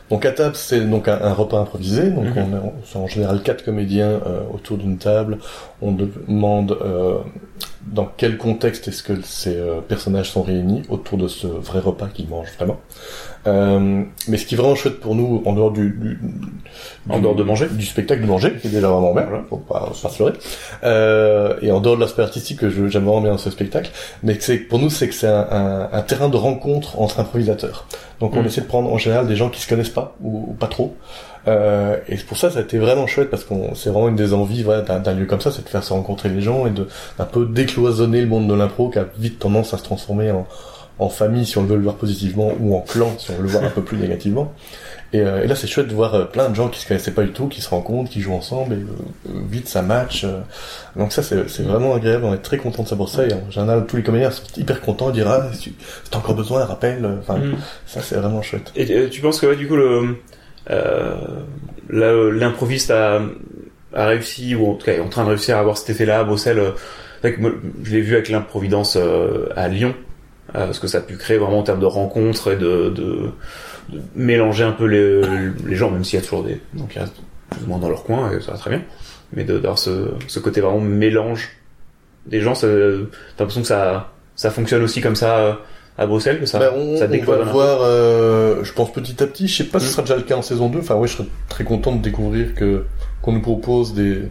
[0.10, 2.10] donc à table, c'est donc un, un repas improvisé.
[2.10, 2.34] Donc Mhm.
[2.38, 5.38] on, est, on- c'est en général quatre comédiens euh, autour d'une table.
[5.82, 7.18] On demande euh,
[7.92, 12.08] dans quel contexte est-ce que ces euh, personnages sont réunis autour de ce vrai repas
[12.08, 12.78] qu'ils mangent vraiment.
[13.48, 16.20] Euh, mais ce qui est vraiment chouette pour nous, en dehors du, du-
[17.10, 17.68] En du- dehors de manger.
[17.70, 19.44] du spectacle de manger, qui est déjà vraiment bien, Voilà.
[19.50, 20.34] faut pas, faut pas se leurrer.
[20.84, 23.92] Euh, et en dehors de l'aspect artistique que j'aime vraiment bien dans ce spectacle,
[24.24, 27.86] mais c'est pour nous c'est que c'est un, un- un terrain de rencontre entre improvisateurs.
[28.20, 28.46] Donc on Mm.
[28.48, 30.96] essaie de prendre en général des gens qui se connaissent pas ou, ou pas trop.
[31.50, 34.16] Euh, et c'est pour ça ça a été vraiment chouette parce qu'on c'est vraiment une
[34.16, 36.72] des envies voilà, d'un lieu comme ça, c'est de faire se rencontrer les gens et
[36.72, 40.32] de un peu décloisonner le monde de l'impro qui a vite tendance à se transformer
[40.32, 40.48] en
[41.02, 43.48] en famille si on veut le voir positivement ou en clan si on veut le
[43.48, 44.54] voir un peu plus négativement.
[45.14, 47.10] Et, euh, et là, c'est chouette de voir euh, plein de gens qui se connaissaient
[47.14, 50.24] pas du tout, qui se rencontrent, qui jouent ensemble, et euh, vite ça match.
[50.26, 50.42] euh.
[50.98, 52.26] donc ça, c'est c'est vraiment agréable.
[52.26, 53.26] On est très content de ça pour ça.
[53.26, 56.36] Et en général, tous les comédiens sont hyper contents dire ah, si tu as encore
[56.36, 57.10] besoin, rappelle.
[57.22, 57.56] Enfin, Mmh.
[57.88, 58.72] ça c'est vraiment chouette.
[58.76, 60.18] Et tu penses que ouais, du coup le
[61.90, 63.22] l'improviste a,
[63.94, 66.24] réussi ou en tout cas est en train de réussir à avoir cet effet-là à
[66.24, 66.60] Bruxelles.
[66.60, 66.74] euh,
[67.84, 69.96] je l'ai vu avec l'improvidence euh, à Lyon,
[70.56, 73.32] euh, parce que ça a pu créer vraiment en termes de rencontres et de,
[74.16, 77.16] mélanger un peu les, gens, même s'il y a toujours des donc il restent
[77.50, 78.84] plus ou moins dans leur coin et ça va très bien,
[79.34, 81.50] mais d'avoir ce, côté vraiment mélange
[82.28, 82.68] des gens, t'as
[83.40, 83.68] l'impression que
[84.36, 85.54] ça fonctionne aussi comme ça euh,
[86.00, 89.22] à Bruxelles, que ça, Ben, on, ça on va le voir, euh, je pense petit
[89.22, 89.48] à petit.
[89.48, 89.94] Je sais pas si ce Mm.
[89.94, 90.80] sera déjà le cas en saison 2.
[90.80, 92.86] Enfin, ouais, je serais très content de découvrir que
[93.22, 94.24] qu'on nous propose des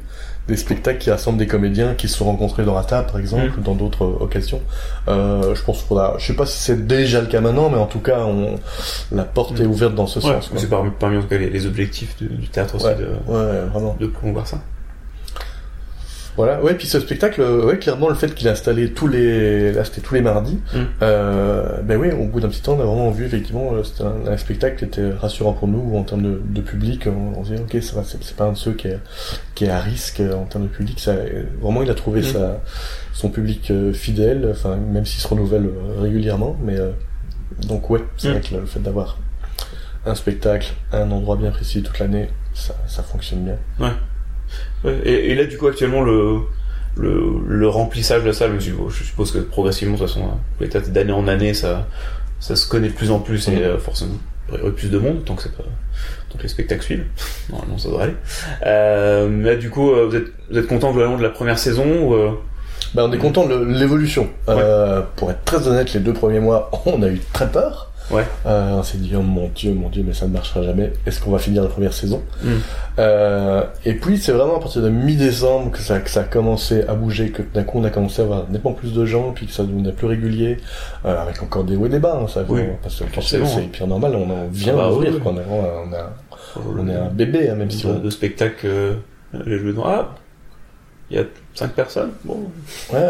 [0.48, 3.48] des spectacles qui rassemblent des comédiens qui se sont rencontrés dans la table, par exemple,
[3.54, 3.58] Mm.
[3.58, 4.62] ou dans d'autres euh, occasions.
[5.08, 6.14] Euh, je pense qu'il faudra.
[6.18, 8.54] Je sais pas si c'est déjà le cas maintenant, mais en tout cas, on,
[9.14, 9.62] la porte Mm.
[9.62, 10.50] est ouverte dans ce Ouais, sens.
[10.56, 13.60] c'est parmi, parmi en tout cas les, les objectifs du, du théâtre aussi de, Ouais,
[13.70, 13.94] vraiment.
[14.00, 14.58] de promouvoir ça.
[16.38, 19.72] Voilà, ouais, puis ce spectacle, euh, ouais, clairement, le fait qu'il a installé tous les,
[19.72, 20.78] là, c'était tous les mardis, Mm.
[21.02, 24.04] euh, ben oui, au bout d'un petit temps, on a vraiment vu, effectivement, euh, c'était
[24.04, 27.44] un, un spectacle qui était rassurant pour nous, en termes de, de public, on, on
[27.44, 29.00] se dit, ok, ça va, c'est, pas un de ceux qui est,
[29.56, 31.14] qui est à risque en termes de public, ça,
[31.60, 32.24] vraiment, il a trouvé Mm.
[32.24, 32.60] sa,
[33.12, 35.68] son public fidèle, enfin, même s'il se renouvelle
[36.00, 36.92] régulièrement, mais, euh,
[37.66, 38.32] donc ouais, c'est Mm.
[38.32, 39.18] vrai que le, le fait d'avoir
[40.06, 43.56] un spectacle, un endroit bien précis toute l'année, ça, ça fonctionne bien.
[43.80, 43.92] Ouais,
[44.84, 46.38] et, et là, du coup, actuellement, le,
[46.96, 50.28] le, le remplissage de la salle, je suppose, je suppose que progressivement, de toute façon,
[50.60, 51.86] les théâtres d'année en année, ça,
[52.40, 53.62] ça se connaît de plus en plus et Mhm.
[53.62, 54.14] euh, forcément,
[54.52, 55.64] il y aurait plus de monde, tant que c'est pas,
[56.30, 57.06] tant que les spectacles suivent.
[57.50, 58.14] Normalement, ça devrait aller.
[58.66, 61.84] Euh, là, du coup, euh, vous êtes, vous êtes content globalement de la première saison
[62.02, 62.30] ou, euh,
[62.94, 64.28] Ben, on est content de l'évolution.
[64.48, 67.87] Euh, pour être très honnête, les deux premiers mois, on a eu très peur.
[68.10, 68.24] Ouais.
[68.46, 70.92] Euh, on s'est dit, oh mon dieu, mon dieu, mais ça ne marchera jamais.
[71.06, 72.48] Est-ce qu'on va finir la première saison Mm.
[72.98, 76.82] euh, Et puis, c'est vraiment à partir de mi-décembre que ça, que ça a commencé
[76.88, 79.46] à bouger, que d'un coup, on a commencé à avoir nettement plus de gens, puis
[79.46, 80.56] que ça devenait plus régulier,
[81.04, 82.18] euh, avec encore des hauts et des bas.
[82.22, 84.16] Hein, ça, Oui, cacher, forcément, c'est pire normal.
[84.16, 85.32] On en vient Ah bah oui, quoi.
[85.32, 86.12] On, est, on, a-
[86.66, 87.98] on le- est un bébé, hein, même si on...
[87.98, 88.94] de spectacles, euh,
[89.44, 90.14] les joueurs Ah,
[91.10, 92.10] il y a cinq personnes.
[92.24, 92.38] Bon,
[92.92, 93.00] Ouais,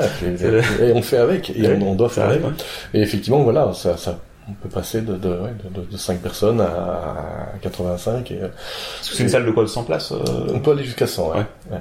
[0.83, 2.43] et on fait avec, et on, on doit faire avec.
[2.43, 2.55] arrive.
[2.59, 2.65] hein.
[2.95, 6.61] Et effectivement, voilà, ça, ça, on peut passer de, de, de, de, de 5 personnes
[6.61, 10.19] à 85 et euh, Parce que c'est une salle de quoi de 100 places euh,
[10.55, 11.31] on peut aller jusqu'à 100.
[11.31, 11.37] Ouais.
[11.37, 11.43] Ouais.
[11.73, 11.79] Ouais.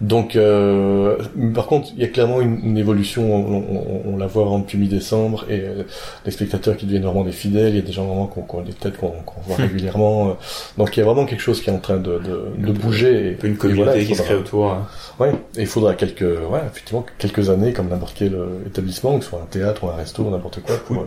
[0.00, 1.18] Donc, euh,
[1.54, 3.22] par contre, il y a clairement une, une évolution.
[3.34, 5.82] On, on- on la voit depuis mi-décembre et euh,
[6.24, 7.68] les spectateurs qui deviennent vraiment des fidèles.
[7.68, 10.30] Il y a des gens vraiment qu'on qu'on des têtes qu'on qu'on voit régulièrement.
[10.30, 10.32] euh.
[10.78, 13.36] Donc, il y a vraiment quelque chose qui est en train de, de, de bouger.
[13.42, 14.70] Et, une communauté voilà, qui se crée autour.
[14.72, 14.86] hein.
[15.18, 18.34] Ouais, et il faudra quelques, ouais, effectivement, quelques années, comme n'importe quel
[18.66, 21.02] établissement, que ce soit un théâtre ou un resto ou n'importe quoi, pour, Oui.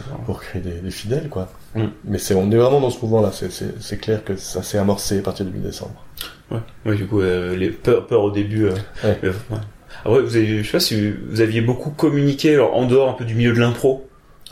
[0.00, 1.48] Euh, pour créer des, des fidèles, quoi.
[1.74, 1.84] Mm.
[2.04, 3.30] Mais c'est, on est vraiment dans ce mouvement-là.
[3.32, 6.04] C'est, c'est, c'est clair que ça s'est amorcé à partir de mi-décembre.
[6.50, 6.58] Ouais.
[6.86, 8.66] Ouais, du coup, euh, les peurs, peurs au début.
[8.66, 8.72] euh,
[9.04, 9.18] Ouais.
[9.22, 9.32] ouais.
[10.04, 13.12] Après, vous avez, je sais pas si vous aviez beaucoup communiqué alors, en dehors un
[13.14, 14.06] peu du milieu de l'impro.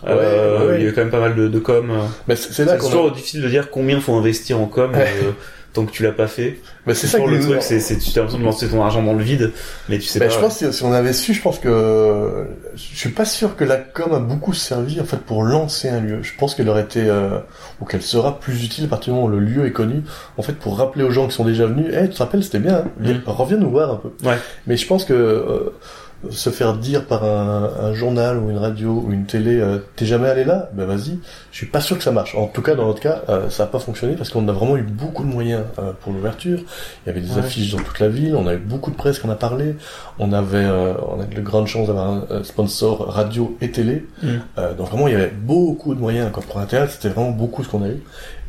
[0.05, 0.75] Ouais, Euh, ouais, ouais.
[0.77, 1.91] Il y avait quand même pas mal de, de com.
[1.91, 2.05] euh.
[2.29, 5.07] Mais c'est, là C'est a- toujours difficile de dire combien faut investir en com Ouais.
[5.25, 5.33] euh,
[5.81, 6.59] tant que tu l'as pas fait.
[6.87, 9.13] mais c'est ça que le truc, c'est, tu as l'impression de lancer ton argent dans
[9.15, 9.53] le vide,
[9.89, 10.35] mais tu sais Ben, pas.
[10.35, 13.65] je pense que si on avait su, je pense que je suis pas sûr que
[13.65, 16.19] la com a beaucoup servi en fait pour lancer un lieu.
[16.23, 17.39] Je pense qu'elle aurait été euh,
[17.81, 20.03] ou qu'elle sera plus utile à partir du moment où le lieu est connu.
[20.37, 22.59] En fait, pour rappeler aux gens qui sont déjà venus, eh, tu te rappelles, c'était
[22.59, 22.77] bien.
[22.79, 23.23] Hein Mhm.
[23.27, 24.11] Reviens nous voir un peu.
[24.27, 24.39] Ouais.
[24.67, 25.71] Mais je pense que euh,
[26.31, 30.05] se faire dire par un, un journal ou une radio ou une télé, euh, t'es
[30.05, 31.19] jamais allé là, ben vas-y.
[31.53, 32.35] Je suis pas sûr que ça marche.
[32.35, 34.77] En tout cas, dans notre cas, euh, ça a pas fonctionné parce qu'on a vraiment
[34.77, 36.59] eu beaucoup de moyens euh, pour l'ouverture.
[36.59, 37.39] Il y avait des Ouais.
[37.39, 39.77] affiches dans toute la ville, on a eu beaucoup de presse qui en a parlé.
[40.19, 43.71] On avait, euh, on a eu de grandes chances d'avoir un euh, sponsor radio et
[43.71, 44.05] télé.
[44.23, 44.29] Mm.
[44.59, 46.33] Euh, donc vraiment, il y avait beaucoup de moyens.
[46.33, 46.43] Quoi.
[46.43, 48.03] Pour un théâtre, c'était vraiment beaucoup ce qu'on a eu.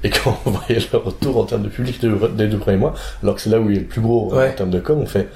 [0.04, 3.36] Et quand on voyait le retour en termes de public des, deux premiers mois, alors
[3.36, 4.50] que c'est là où il est le plus gros Ouais.
[4.50, 5.28] en termes de com, on fait,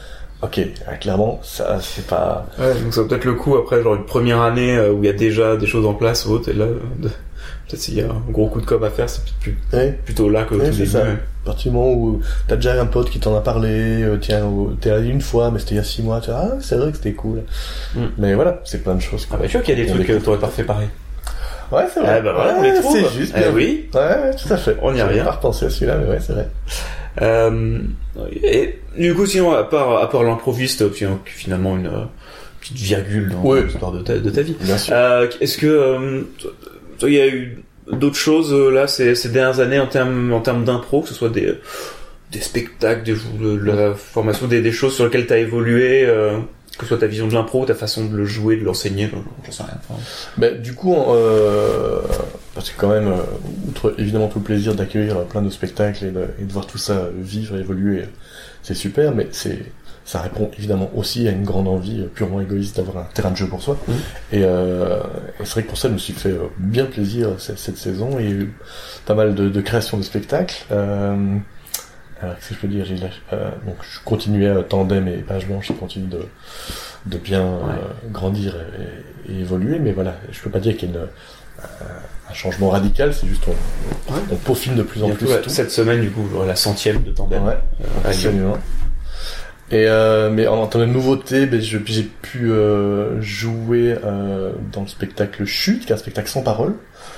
[0.44, 2.46] ok, euh, clairement, ça, c'est pas...
[2.60, 5.08] Ouais, donc ça vaut peut-être le coup après genre une première année euh, où il
[5.08, 7.96] y a déjà des choses en place ou autre, et là, euh, de- peut-être s'il
[7.96, 10.00] y a un gros coup de com à faire, c'est peut-être plus- Ouais.
[10.06, 10.98] plutôt là que Ouais, tout début.
[10.98, 14.42] À partir du moment où t'as déjà un pote qui t'en a parlé, euh, tiens,
[14.80, 16.76] t'es allé une fois, mais c'était il y a six mois, tu vois, ah, c'est
[16.76, 17.42] vrai que c'était cool.
[17.96, 18.00] Mm.
[18.18, 19.24] Mais voilà, c'est plein de choses.
[19.26, 19.40] Ah quoi.
[19.40, 20.88] bah tu vois qu'il y a des On trucs que t'aurais pas refait pareil.
[21.72, 22.16] Ouais, c'est vrai.
[22.18, 22.96] Ah bah voilà, on les trouve.
[22.96, 23.56] C'est juste, Eh bien vu.
[23.58, 23.90] oui.
[23.94, 24.78] Ouais, tout à fait.
[24.82, 25.24] On y J'avais revient.
[25.26, 26.48] pas repensé à celui-là, mais ouais, c'est vrai.
[27.22, 27.80] Euh,
[28.44, 30.90] et du coup, sinon, à part, à part l'improviste, euh,
[31.26, 32.04] finalement une euh,
[32.62, 33.64] petite virgule dans Ouais.
[33.64, 34.56] l'histoire de ta, de ta vie.
[35.42, 36.26] Est-ce que
[37.04, 37.60] il y a eu
[37.92, 41.30] d'autres choses là ces, ces dernières années en termes en termes d'impro, que ce soit
[41.30, 41.54] des
[42.32, 46.04] des spectacles, des, de, de la formation, des, des choses sur lesquelles tu as évolué,
[46.06, 46.38] euh,
[46.80, 49.08] que ce soit ta vision de l'impro, ta façon de le jouer, de l'enseigner,
[49.46, 49.78] j'en sais rien.
[49.88, 50.00] Enfin,
[50.38, 52.00] Ben, du coup, euh,
[52.54, 53.24] parce que quand même, euh,
[53.68, 56.78] outre évidemment tout le plaisir d'accueillir plein de spectacles et de, et de voir tout
[56.78, 58.04] ça vivre et évoluer,
[58.62, 59.60] c'est super, mais c'est
[60.06, 63.38] ça répond évidemment aussi à une grande envie euh, purement égoïste d'avoir un terrain de
[63.38, 63.78] jeu pour soi.
[64.34, 65.00] Et, euh,
[65.40, 67.78] et c'est vrai que pour ça, je me suis fait euh, bien plaisir cette, cette
[67.78, 68.10] saison.
[68.20, 68.54] Il y a eu
[69.06, 70.66] pas mal de, de créations de spectacles.
[70.72, 71.38] Euh,
[72.22, 72.86] alors, qu'est-ce que je peux dire?
[73.32, 76.26] Euh, donc, je continuais à Tandem et Page Blanche, je continue de,
[77.06, 77.60] de bien euh,
[78.12, 78.58] grandir
[79.28, 81.08] et, et évoluer, mais voilà, je peux pas dire qu'il y a une, euh,
[82.30, 84.20] un changement radical, c'est juste on, Ouais.
[84.32, 85.50] on peaufine de plus en bientôt, plus ouais, tout.
[85.50, 87.44] cette semaine, du coup, la centième de tandem.
[87.46, 88.58] Ouais, euh, absolument.
[89.72, 94.88] Et euh, mais en termes de nouveautés, ben, j'ai pu euh, jouer euh, dans le
[94.88, 96.74] spectacle Chute, qui est un spectacle sans parole.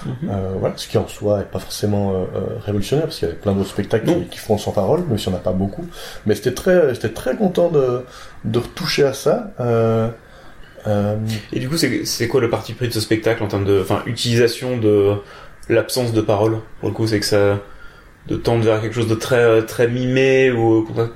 [0.05, 0.13] Mhm.
[0.29, 3.31] Euh, voilà, ce qui en soi est pas forcément euh, euh, révolutionnaire parce qu'il y
[3.31, 5.85] a plein d'autres spectacles qui, qui font sans parole, même si on n'a pas beaucoup.
[6.25, 8.03] Mais c'était très, j'étais très content de,
[8.45, 9.51] de retoucher à ça.
[9.59, 10.09] Euh,
[10.87, 11.15] euh,
[11.53, 14.01] Et du coup, c'est quoi le parti pris de ce spectacle en termes de, enfin,
[14.05, 15.13] utilisation de
[15.69, 17.59] l'absence de parole Pour le coup, c'est que ça
[18.27, 21.11] de tendre vers quelque chose de très très mimé ou enfin,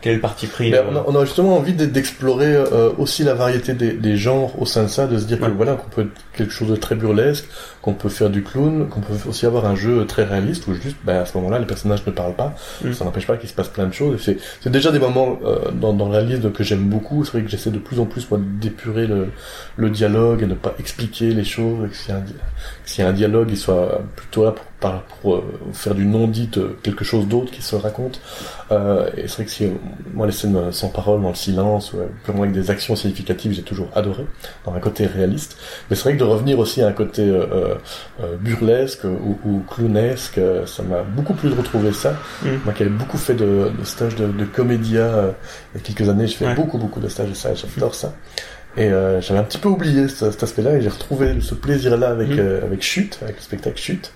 [0.00, 3.34] quel est le parti pris euh, on, a, justement envie d'e- d'explorer euh, aussi la
[3.34, 5.48] variété des, des genres au sein de ça, de se dire Ouais.
[5.48, 7.44] que voilà qu'on peut être quelque chose de très burlesque,
[7.84, 10.96] qu'on peut faire du clown, qu'on peut aussi avoir un jeu très réaliste où juste,
[11.04, 12.54] ben, à ce moment-là, les personnages ne parlent pas.
[12.82, 12.94] Mm.
[12.94, 14.22] Ça n'empêche pas qu'il se passe plein de choses.
[14.24, 17.26] C'est, c'est déjà des moments euh, dans, dans la liste que j'aime beaucoup.
[17.26, 19.28] C'est vrai que j'essaie de plus en plus moi d'épurer le,
[19.76, 21.84] le dialogue et de pas expliquer les choses.
[21.84, 22.34] Et que s'il y a un, di-
[22.86, 24.64] s'il y a un dialogue, il soit plutôt là pour,
[25.20, 25.42] pour, euh,
[25.74, 28.18] faire du non-dit euh, quelque chose d'autre qui se raconte.
[28.72, 29.70] Euh, et c'est vrai que si, euh,
[30.14, 33.52] moi les scènes euh, sans parole, dans le silence, ou purement avec des actions significatives,
[33.52, 34.24] j'ai toujours adoré,
[34.64, 35.58] dans un côté réaliste.
[35.88, 37.22] Mais c'est vrai que de revenir aussi à un côté
[38.40, 42.14] burlesque ou, ou clownesque, euh, ça m'a beaucoup plu de retrouver ça.
[42.42, 42.48] Mm.
[42.64, 45.30] Moi qui avais beaucoup fait de, de stages de, de comédia euh,
[45.74, 46.54] il y a quelques années, j'ai fait Ouais.
[46.54, 48.14] beaucoup beaucoup de stages de ça, j'adore ça.
[48.76, 52.08] Et euh, j'avais un petit peu oublié ce- cet aspect-là et j'ai retrouvé ce plaisir-là
[52.08, 52.38] avec Mm.
[52.38, 54.12] euh, avec Chute, avec le spectacle Chute.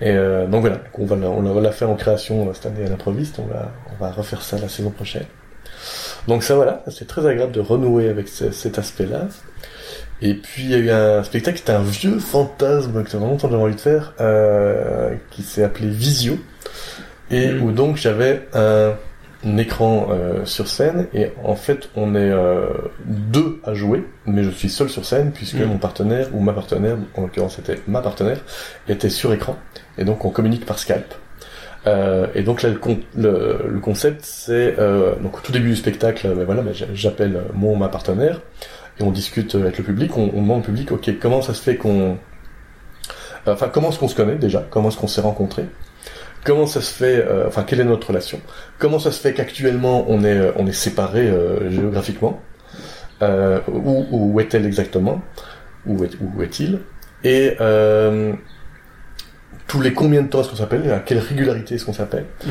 [0.00, 2.84] Et euh, donc voilà, on va la, on la- fait en création euh, cette année
[2.84, 5.26] à l'improviste, on va on va refaire ça la saison prochaine.
[6.26, 9.28] Donc ça voilà, c'est très agréable de renouer avec ce- cet aspect-là.
[10.22, 13.24] Et puis il y a eu un spectacle qui était un vieux fantasme que j'avais
[13.26, 16.38] longtemps j'avais envie de faire, euh, qui s'est appelé Visio,
[17.30, 17.62] et Mm.
[17.62, 18.94] où donc j'avais un,
[19.46, 22.66] un écran euh, sur scène, et en fait on est euh,
[23.06, 25.64] deux à jouer, mais je suis seul sur scène puisque Mm.
[25.66, 28.38] mon partenaire ou ma partenaire, en l'occurrence c'était ma partenaire,
[28.88, 29.56] était sur écran,
[29.98, 31.12] et donc on communique par Skype.
[31.86, 35.68] Euh, et donc là, le, con- le, le concept, c'est euh, donc au tout début
[35.68, 38.40] du spectacle, ben voilà, ben, j'a- j'appelle mon ma partenaire
[38.98, 40.16] et on discute avec le public.
[40.16, 42.18] On, on demande au public, ok, comment ça se fait qu'on,
[43.46, 44.66] enfin, comment est-ce qu'on se connaît déjà?
[44.70, 45.66] Comment est-ce qu'on s'est rencontrés?
[46.44, 48.40] Comment ça se fait euh, Enfin, quelle est notre relation?
[48.78, 52.40] Comment ça se fait qu'actuellement on est euh, on est séparés euh, géographiquement?
[53.22, 55.22] Euh, Où, où est-elle exactement?
[55.86, 56.80] Où est où est-il?
[57.22, 58.34] Et euh,
[59.66, 62.50] tous les combien de temps est-ce qu'on s'appelle À quelle régularité est-ce qu'on s'appelle Mm.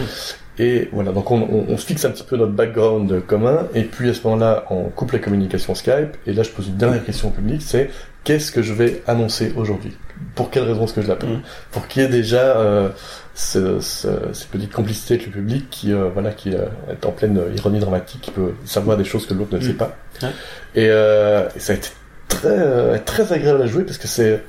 [0.60, 3.84] Et voilà, donc on, on, on se fixe un petit peu notre background commun, et
[3.84, 7.04] puis à ce moment-là, on coupe la communication Skype, et là je pose une dernière
[7.04, 7.90] question au public, c'est
[8.24, 9.98] qu'est-ce que je vais annoncer aujourd'hui?
[10.36, 11.30] Pour quelle raison est-ce que je l'appelle?
[11.38, 11.42] Mm.
[11.72, 12.90] Pour qu'il y ait déjà euh,
[13.34, 17.12] ce, ce, cette petite complicité avec le public qui, euh, voilà, qui euh, est en
[17.12, 19.64] pleine ironie dramatique, qui peut savoir des choses que l'autre ne Mm.
[19.64, 19.98] sait pas.
[20.22, 20.30] Ouais.
[20.76, 21.90] Et, euh, et ça a été
[22.28, 24.44] très, euh, très agréable à jouer parce que c'est,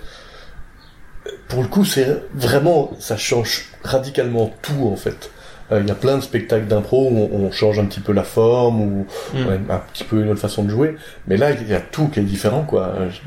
[1.49, 5.31] pour le coup, c'est vraiment, ça change radicalement tout en fait.
[5.73, 8.13] Euh, Il y a plein de spectacles d'impro où on, on change un petit peu
[8.13, 9.47] la forme ou Mm.
[9.47, 12.09] ouais, un petit peu une autre façon de jouer, mais là il y a tout
[12.09, 12.95] qui est différent quoi.
[13.11, 13.21] Je-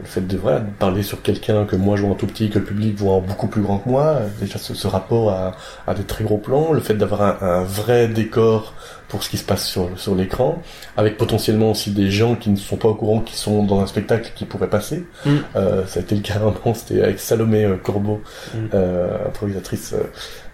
[0.00, 2.48] Le fait de, voilà, de parler sur quelqu'un que moi je vois en tout petit,
[2.50, 5.52] que le public voit en beaucoup plus grand que moi, déjà ce, ce rapport à,
[5.86, 8.74] à des très gros plans, le fait d'avoir un, un vrai décor
[9.08, 10.62] pour ce qui se passe sur, sur l'écran,
[10.96, 13.86] avec potentiellement aussi des gens qui ne sont pas au courant, qui sont dans un
[13.86, 15.04] spectacle qui pourrait passer.
[15.26, 15.30] Mm.
[15.56, 16.34] Euh, ça a été le cas
[16.64, 18.22] un c'était avec Salomé euh, Corbeau,
[18.54, 18.58] Mm.
[18.74, 20.04] euh, improvisatrice euh,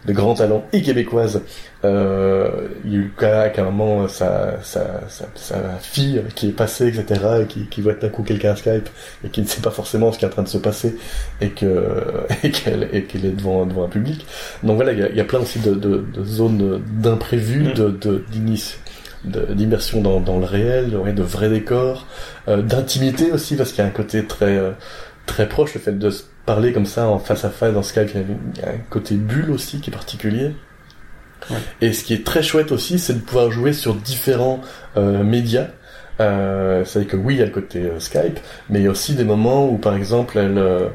[0.07, 1.43] de grand talent et québécoise.
[1.87, 6.23] Euh, il y a eu le cas qu'à un moment, sa, sa, sa, sa fille
[6.35, 8.89] qui est passée, etc., et qui, qui voit d'un coup quelqu'un à Skype,
[9.25, 10.97] et qui ne sait pas forcément ce qui est en train de se passer,
[11.41, 12.03] et que
[12.43, 14.27] et qu'elle qu'elle est devant, devant un public.
[14.63, 17.57] Donc voilà, il y a, il y a plein aussi de, de, de zones d'imprévus,
[17.67, 17.73] Mm.
[17.75, 22.07] de, d'immersion dans, dans le réel, de vrais décors,
[22.49, 24.71] euh, d'intimité aussi, parce qu'il y a un côté très euh,
[25.27, 28.11] très proche, le fait de se parler comme ça en face à face dans Skype,
[28.15, 30.53] il y a un côté bulle aussi qui est particulier.
[31.81, 34.61] Et ce qui est très chouette aussi, c'est de pouvoir jouer sur différents
[34.97, 35.69] euh, médias.
[36.21, 38.39] Euh, C'est-à-dire que oui, il y a le côté euh, Skype,
[38.71, 40.87] mais il y a aussi des moments où, par exemple, elle, euh,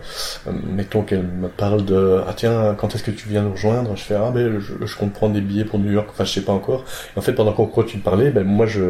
[0.48, 3.96] euh, mettons qu'elle me parle de ah tiens, quand est-ce que tu viens nous rejoindre?
[3.96, 6.32] Je fais ah ben je, je compte prendre des billets pour New York, enfin je
[6.32, 6.86] sais pas encore.
[7.16, 8.82] Et en fait, pendant qu'on continue de parler, ben moi je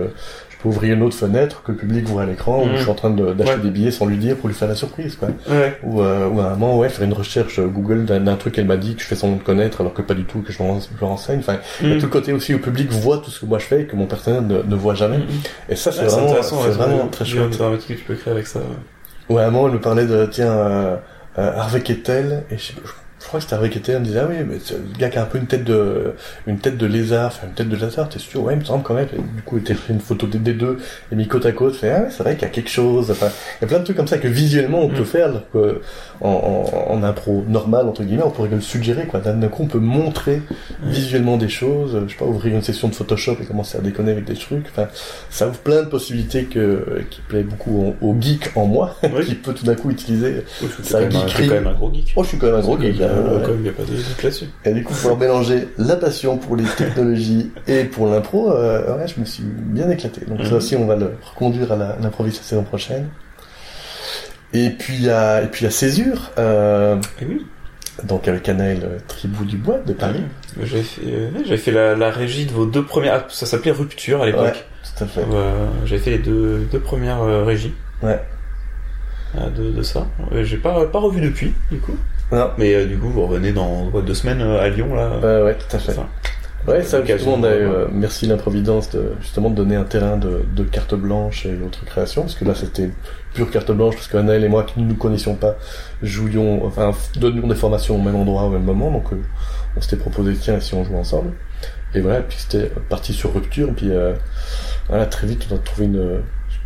[0.51, 2.89] je peux ouvrir une autre fenêtre que le public voit à l'écran où je suis
[2.91, 3.61] en train de- d'acheter Ouais.
[3.63, 5.29] des billets sans lui dire pour lui faire la surprise quoi.
[5.49, 5.75] Ouais.
[5.81, 8.77] Ou, euh, ou à un moment, ouais, faire une recherche Google d'un truc qu'elle m'a
[8.77, 10.69] dit, que je fais semblant de connaître, alors que pas du tout, que je me,
[11.01, 11.39] renseigne.
[11.39, 11.97] Enfin, il y a Mm.
[11.97, 13.85] tout le côté aussi où le public voit tout ce que moi je fais et
[13.85, 15.17] que mon partenaire ne, ne voit jamais.
[15.17, 15.23] Mm.
[15.69, 17.57] Et ça, c'est Ouais, intéressant, c'est vraiment très chouette.
[17.57, 18.59] dramatique que tu peux créer avec ça.
[18.59, 19.35] ouais.
[19.35, 20.95] Ouais, moment, elle me parlait de, tiens, euh,
[21.37, 22.73] euh, Harvey Kettel, et je,
[23.25, 25.17] crois que c'était Harvey Kettel, elle me disait, ah oui, mais c'est le gars qui
[25.17, 26.15] a un peu une tête de,
[26.47, 28.43] une tête de lézard, enfin, une tête de lézard, t'es sûr?
[28.43, 29.07] Ouais, il me semble quand même.
[29.13, 30.79] Et du coup, elle fait une photo des, des deux,
[31.11, 33.27] et mis côte à côte, fait, ah c'est vrai qu'il y a quelque chose, enfin,
[33.59, 35.05] il y a plein de trucs comme ça que visuellement on peut Mm.
[35.05, 35.81] faire, alors que
[36.21, 36.29] en,
[36.89, 39.19] en, en impro normal, entre guillemets, on pourrait le suggérer, quoi.
[39.19, 40.41] D'un coup, on peut montrer
[40.83, 44.11] visuellement des choses, je sais pas, ouvrir une session de Photoshop et commencer à déconner
[44.11, 44.87] avec des trucs, enfin,
[45.29, 49.25] ça ouvre plein de possibilités que, qui plaît beaucoup au, au geek en moi, Oui.
[49.25, 51.73] qui peut tout d'un coup utiliser Oui, Ça t'es quand, même un- quand même un
[51.73, 52.13] gros geek.
[52.15, 52.91] Oh, je suis quand même un gros geek.
[52.95, 53.41] Il y a- hein, ouais.
[53.43, 54.45] quand même, il y a pas de doute là-dessus.
[54.65, 59.07] Et du coup, pouvoir mélanger la passion pour les technologies et pour l'impro, euh, ouais,
[59.07, 60.21] je me suis bien éclaté.
[60.27, 60.57] Donc ça Mhm.
[60.57, 61.97] aussi, on va le reconduire à la
[62.31, 63.07] saison prochaine.
[64.53, 67.45] Et puis il y a, et puis il y a Césure, euh, Et oui.
[68.03, 70.23] donc avec Anaël euh, Tribou du Bois de Paris.
[70.61, 73.13] J'avais fait, euh, fait la, la régie de vos deux premières.
[73.15, 74.43] ah, ça s'appelait Rupture à l'époque.
[74.43, 75.21] Ouais, tout à fait.
[75.21, 78.19] Euh, j'avais fait les deux, deux premières euh, régies Ouais.
[79.37, 80.07] euh, de, de ça.
[80.33, 81.95] Euh, J'ai pas, pas revu depuis, du coup.
[82.33, 82.51] Non.
[82.57, 85.17] Mais du coup, vous revenez dans quoi, deux semaines à Lyon, là.
[85.21, 85.93] Ouais, ouais, tout à fait.
[86.67, 90.17] Ouais, ça, justement, on a, de- euh, merci l'improvidence de, justement, de donner un terrain
[90.17, 92.91] de, de carte blanche et autres créations, parce que là, c'était
[93.33, 95.55] pure carte blanche, parce que Anaël et moi, qui ne nous connaissions pas,
[96.03, 99.15] jouions, enfin, donnions des formations au même endroit, au même moment, donc, euh,
[99.75, 101.31] on s'était proposé, tiens, si on joue ensemble.
[101.95, 104.13] Et voilà, puis c'était parti sur rupture, puis, euh,
[104.87, 106.21] voilà, très vite, on a trouvé une,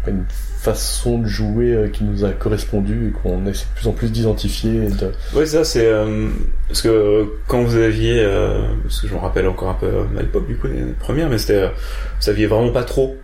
[0.08, 3.88] euh, une façon de jouer euh, qui nous a correspondu et qu'on essaie de plus
[3.88, 5.86] en plus d'identifier de, Ouais, ça, c'est.
[5.86, 6.28] euh,
[6.68, 8.20] parce que euh, quand vous aviez.
[8.20, 10.82] euh, parce que je me rappelle encore un peu euh, à l'époque, du coup, les
[11.00, 11.54] premières, mais c'était.
[11.64, 13.18] euh, vous saviez vraiment pas trop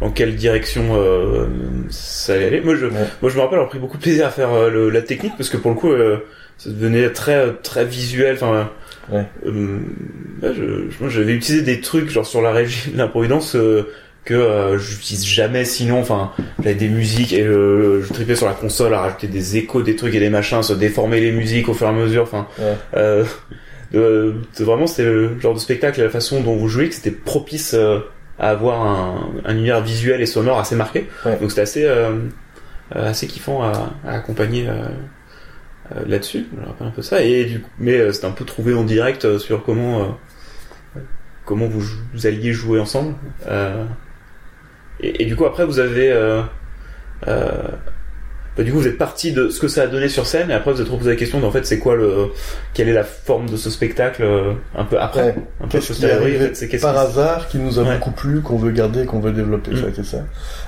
[0.00, 1.46] dans quelle direction euh,
[1.90, 2.60] ça allait aller.
[2.60, 2.92] Moi, je, Ouais.
[3.22, 5.32] moi, je me rappelle avoir pris beaucoup de plaisir à faire euh, le- la technique,
[5.36, 6.18] parce que pour le coup, euh,
[6.58, 8.34] ça devenait très, très visuel.
[8.34, 8.70] Enfin.
[9.10, 9.24] Ouais.
[9.46, 9.78] euh,
[10.40, 13.56] là, je, je- moi, j'avais utilisé des trucs, genre sur la régie de l'improvidence.
[14.22, 18.46] Euh, que euh, j'utilise jamais sinon enfin j'avais des musiques et je, je tripais sur
[18.46, 21.68] la console à rajouter des échos des trucs et des machins se déformer les musiques
[21.68, 22.76] au fur et à mesure enfin Ouais.
[22.96, 23.24] euh,
[23.92, 26.94] de- de- vraiment c'était le genre de spectacle et la façon dont vous jouez que
[26.94, 27.98] c'était propice euh,
[28.38, 31.36] à avoir un, un univers visuel et sonore assez marqué Ouais.
[31.40, 32.10] donc c'était assez euh,
[32.96, 34.86] euh, assez kiffant à, à accompagner euh,
[35.96, 36.46] euh, là-dessus.
[36.60, 37.22] Je rappelle un peu ça.
[37.22, 41.00] Et du coup, mais euh, c'était un peu trouvé en direct euh, sur comment euh,
[41.44, 41.84] comment vous
[42.26, 43.14] alliez jouer ensemble.
[45.02, 46.42] Et, et du coup après vous avez euh,
[47.28, 47.48] euh,
[48.56, 50.54] bah, du coup vous êtes parti de ce que ça a donné sur scène et
[50.54, 52.26] après vous êtes reposé la question d'en fait c'est quoi le
[52.74, 55.34] quelle est la forme de ce spectacle euh, un peu après Ouais.
[55.62, 57.94] un peu Qu'est-ce qui est en fait, c'est qu'est-ce par hasard qui nous a Ouais.
[57.96, 60.18] beaucoup plu, qu'on veut garder, qu'on veut développer, ça a été ça.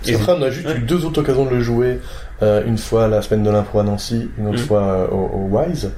[0.07, 0.77] Et- Après, on a juste Ouais.
[0.77, 1.99] eu deux autres occasions de le jouer,
[2.43, 4.67] euh, une fois à la semaine de l'impro à Nancy, une autre Mm.
[4.67, 5.91] fois au, au Wise.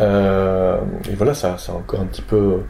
[0.00, 2.60] Et voilà, ça, ça a encore un petit peu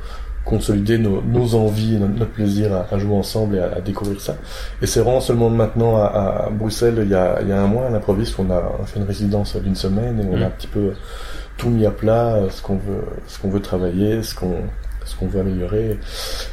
[0.48, 3.80] consolidé nos, nos envies, et notre, notre plaisir à, à jouer ensemble et à, à
[3.80, 4.34] découvrir ça.
[4.82, 7.86] Et c'est vraiment seulement maintenant à, Bruxelles, il y, a, il y a un mois,
[7.86, 10.42] à l'improviste, qu'on a fait une résidence d'une semaine et on Mm.
[10.42, 10.92] a un petit peu
[11.58, 14.56] tout mis à plat, euh, ce qu'on veut, ce qu'on veut travailler, ce qu'on,
[15.04, 15.98] ce qu'on veut améliorer.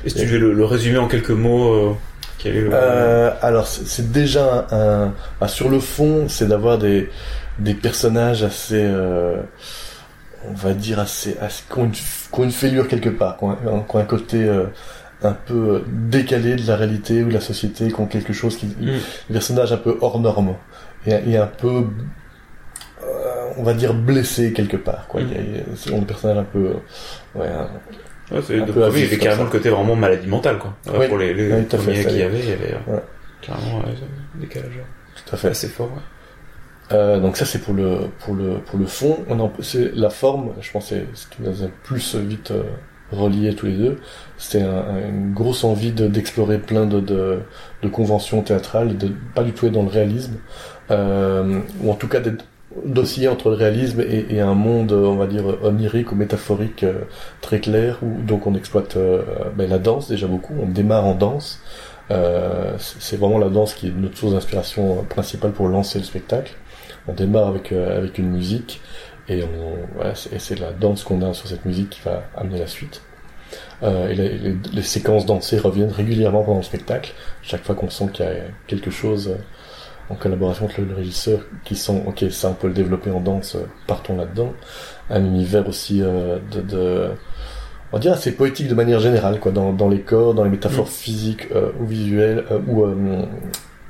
[0.04, 1.92] Et si tu veux le, le résumer en quelques mots, euh,
[2.40, 2.70] quel est le...
[2.74, 7.10] Euh, alors c'est déjà un, un- sur le fond, c'est d'avoir des
[7.58, 9.38] des personnages assez, euh,
[10.56, 13.44] on va dire assez, assez qui, ont une, qui ont une fêlure quelque part, qui
[13.44, 14.66] ont un, qui ont un côté euh,
[15.24, 18.66] un peu décalé de la réalité ou de la société, qui ont quelque chose qui,
[18.68, 18.86] Mm.
[19.30, 20.56] des personnages un peu hors normes
[21.08, 21.84] et, et un peu,
[23.04, 25.08] euh, on va dire blessés quelque part.
[25.08, 25.22] Quoi.
[25.22, 25.28] Mm.
[25.32, 27.70] Il y a- des personnages un peu, euh, ouais, un-
[28.36, 30.74] Ouais, c'est- de premier, il y avait carrément le côté vraiment maladie mentale, quoi.
[30.88, 31.08] Euh, Oui.
[31.08, 33.04] Pour les, les Oui, premiers qu'il y avait, il y avait euh, Ouais.
[33.42, 33.86] carrément ouais,
[34.38, 34.72] un décalage
[35.16, 35.50] tout à fait.
[35.50, 35.92] assez fort.
[35.92, 36.02] ouais.
[36.92, 39.18] Euh, donc ça c'est pour le pour le pour le fond.
[39.30, 40.52] On en, c'est la forme.
[40.62, 42.64] Je pense que c'est ce qui nous a plus vite euh,
[43.12, 43.98] reliés tous les deux.
[44.38, 47.40] C'était un- un- une grosse envie de- d'explorer plein de, de
[47.82, 50.36] de conventions théâtrales, de pas du tout être dans le réalisme,
[50.92, 52.46] euh, ou en tout cas d'être
[52.86, 57.02] d'osciller entre le réalisme et, et un monde, on va dire onirique ou métaphorique euh,
[57.42, 58.00] très clair.
[58.04, 59.24] Où donc on exploite euh,
[59.58, 60.54] ben, la danse déjà beaucoup.
[60.62, 61.62] On démarre en danse.
[62.12, 66.54] Euh, c'est vraiment la danse qui est notre source d'inspiration principale pour lancer le spectacle.
[67.08, 68.82] On démarre avec euh, avec une musique
[69.30, 70.02] et on
[70.34, 73.02] et c'est la danse qu'on a sur cette musique qui va amener la suite.
[73.84, 77.14] Euh, et les, les- les séquences dansées reviennent régulièrement pendant le spectacle.
[77.42, 78.34] Chaque fois qu'on sent qu'il y a
[78.68, 79.36] quelque chose euh,
[80.14, 83.20] en collaboration avec le, le régisseur qui sent ok ça on peut le développer en
[83.22, 84.54] danse, euh, partons là-dedans.
[85.10, 87.10] Un univers aussi de, de
[87.92, 90.50] on va dire assez poétique de manière générale quoi dans, dans les corps, dans les
[90.50, 92.84] métaphores physiques euh, ou visuelles ou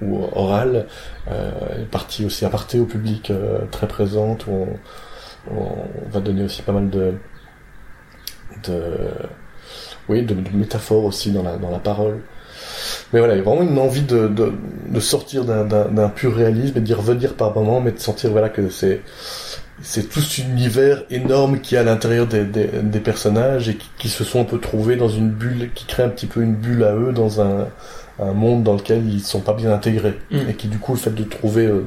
[0.02, 0.88] ou orales,
[1.32, 6.62] euh, partie aussi aparté au public euh, très présente où on, on va donner aussi
[6.62, 7.14] pas mal de
[8.64, 8.98] de
[10.10, 12.22] oui de, de métaphores aussi dans la dans la parole.
[13.14, 14.54] Mais voilà il y a vraiment une envie de de,
[14.90, 18.70] de sortir d'un pur réalisme et d'y revenir par moment mais de sentir voilà que
[18.70, 19.02] c'est
[19.82, 23.90] c'est tout cet univers énorme qui est à l'intérieur des, des, des personnages et qui,
[23.98, 26.56] qui se sont un peu trouvés dans une bulle qui crée un petit peu une
[26.56, 27.68] bulle à eux dans un
[28.20, 30.50] un monde dans lequel ils sont pas bien intégrés Mm.
[30.50, 31.86] et qui du coup le fait de trouver euh,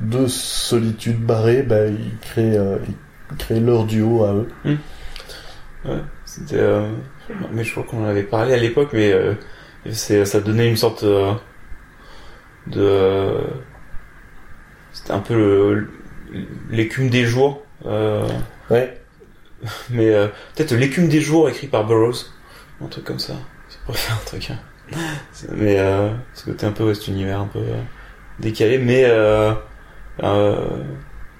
[0.00, 2.78] deux solitudes barrées ben ils créent euh,
[3.30, 4.48] ils créent leur duo à eux
[5.84, 6.56] Ouais, c'était.
[6.58, 6.90] Euh...
[7.52, 9.34] Mais je crois qu'on en avait parlé à l'époque, mais euh,
[9.92, 11.04] c'est, ça donnait une sorte
[12.66, 13.30] de.
[14.92, 15.86] C'était un peu
[16.70, 17.62] l'écume des jours.
[17.84, 19.00] Ouais
[19.90, 20.10] Mais
[20.54, 22.32] peut-être l'écume des jours écrit par Burroughs.
[22.82, 23.34] Un truc comme ça.
[23.68, 24.50] Ça pourrait faire un truc.
[24.50, 24.58] hein.
[25.32, 27.80] C'est- Mais euh, ce côté un peu, ouais, cet univers un peu euh,
[28.38, 29.52] décalé, mais euh,
[30.22, 30.56] euh,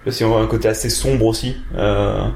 [0.08, 1.56] si on voit un côté assez sombre aussi.
[1.76, 2.26] Euh,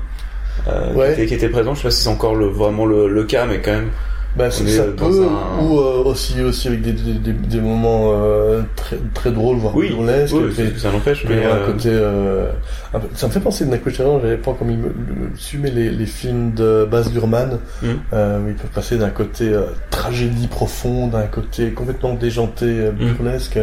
[0.68, 1.07] euh, Ouais.
[1.07, 3.25] qui, était, qui était présent, je sais pas si c'est encore le, vraiment le, le
[3.25, 3.90] cas, mais quand même.
[4.36, 8.12] Bah, ça, ça peut, un- ou euh, aussi, aussi avec des, des, des, des moments
[8.14, 10.34] euh, très, très drôles, voire Oui, burlesques.
[10.36, 11.44] oui, c'est- ça n'empêche, mais.
[11.44, 12.52] euh, côté, euh,
[12.92, 15.70] peu- ça me fait penser de Challenge, j'avais pas comme il me, me su, mais
[15.72, 21.14] les, les films de Baz Luhrmann, où ils peuvent passer d'un côté euh, tragédie profonde,
[21.16, 23.14] à un côté complètement déjanté, euh, Mhm.
[23.14, 23.58] burlesque.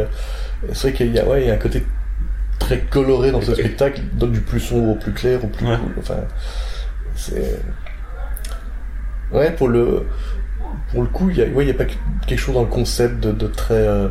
[0.73, 1.85] C'est vrai qu'il y a, ouais, il y a un côté
[2.59, 5.65] très coloré dans ce Et- spectacle, donc du plus sombre au plus clair, au plus
[5.65, 5.77] Ouais.
[5.77, 5.93] cool.
[5.99, 6.15] Enfin,
[7.15, 7.57] c'est
[9.31, 10.03] ouais pour le
[10.91, 11.93] pour le coup, il y a, ouais, pas que-
[12.27, 14.07] quelque chose dans le concept de, de très euh,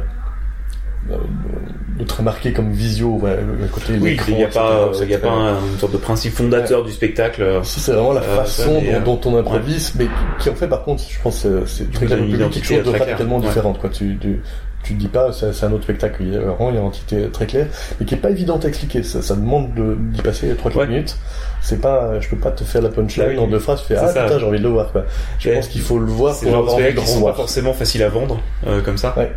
[1.98, 5.30] de très marqué comme visio, ouais, le côté Oui, il n'y a pas, il a
[5.32, 7.42] un- une sorte de principe fondateur du spectacle.
[7.42, 10.06] euh, Si c'est vraiment la Euh, façon mais, dont, euh, dont on improvise, mais
[10.40, 13.46] qui en fait par contre, je pense, c'est quelque chose de radicalement ouais.
[13.46, 13.72] différent.
[13.72, 13.88] Quoi.
[13.90, 14.40] Tu, tu,
[14.86, 16.86] tu dis pas, c'est un autre spectacle, il y a vraiment il y a une
[16.86, 17.66] identité très claire,
[17.98, 19.02] mais qui est pas évidente à expliquer.
[19.02, 20.86] Ça, ça demande de- d'y passer 3-4 Ouais.
[20.86, 21.16] minutes.
[21.62, 23.38] C'est pas, je peux pas te faire la punchline Bah oui.
[23.40, 23.80] en deux phrases.
[23.82, 24.22] Fais ah ça.
[24.24, 24.92] putain, j'ai envie de le voir.
[24.92, 25.04] Quoi.
[25.40, 27.32] Je pense qu'il faut le voir C'est pour le avoir envie de qui sont pas
[27.34, 29.14] forcément faciles à vendre, euh, comme ça.
[29.16, 29.32] Ouais.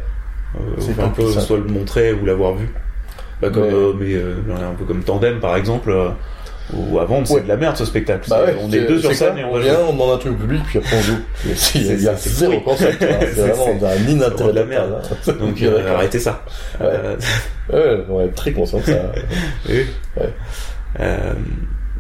[0.56, 2.70] Euh, C'est un peu soit le montrer ou l'avoir vu.
[3.42, 3.64] Bah, comme,
[4.00, 5.92] Mais- euh, mais un peu comme Tandem par exemple,
[6.74, 7.42] ou vendre, c'est Ouais.
[7.42, 8.30] de la merde ce spectacle.
[8.30, 10.34] Bah ouais, on est deux sur scène et on on vient, on demande un truc
[10.34, 11.18] au public, puis après on joue.
[11.76, 13.00] Il y a zéro concept.
[13.34, 15.02] C'est- vraiment c'est inintérêt de la merde.
[15.28, 15.32] hein.
[15.40, 16.44] Donc euh, arrêtez ça.
[16.82, 17.16] Euh,
[17.72, 19.12] Ouais, on est très conscient de ça.
[19.70, 19.86] oui.
[20.18, 20.30] Ouais.
[21.00, 21.34] Euh,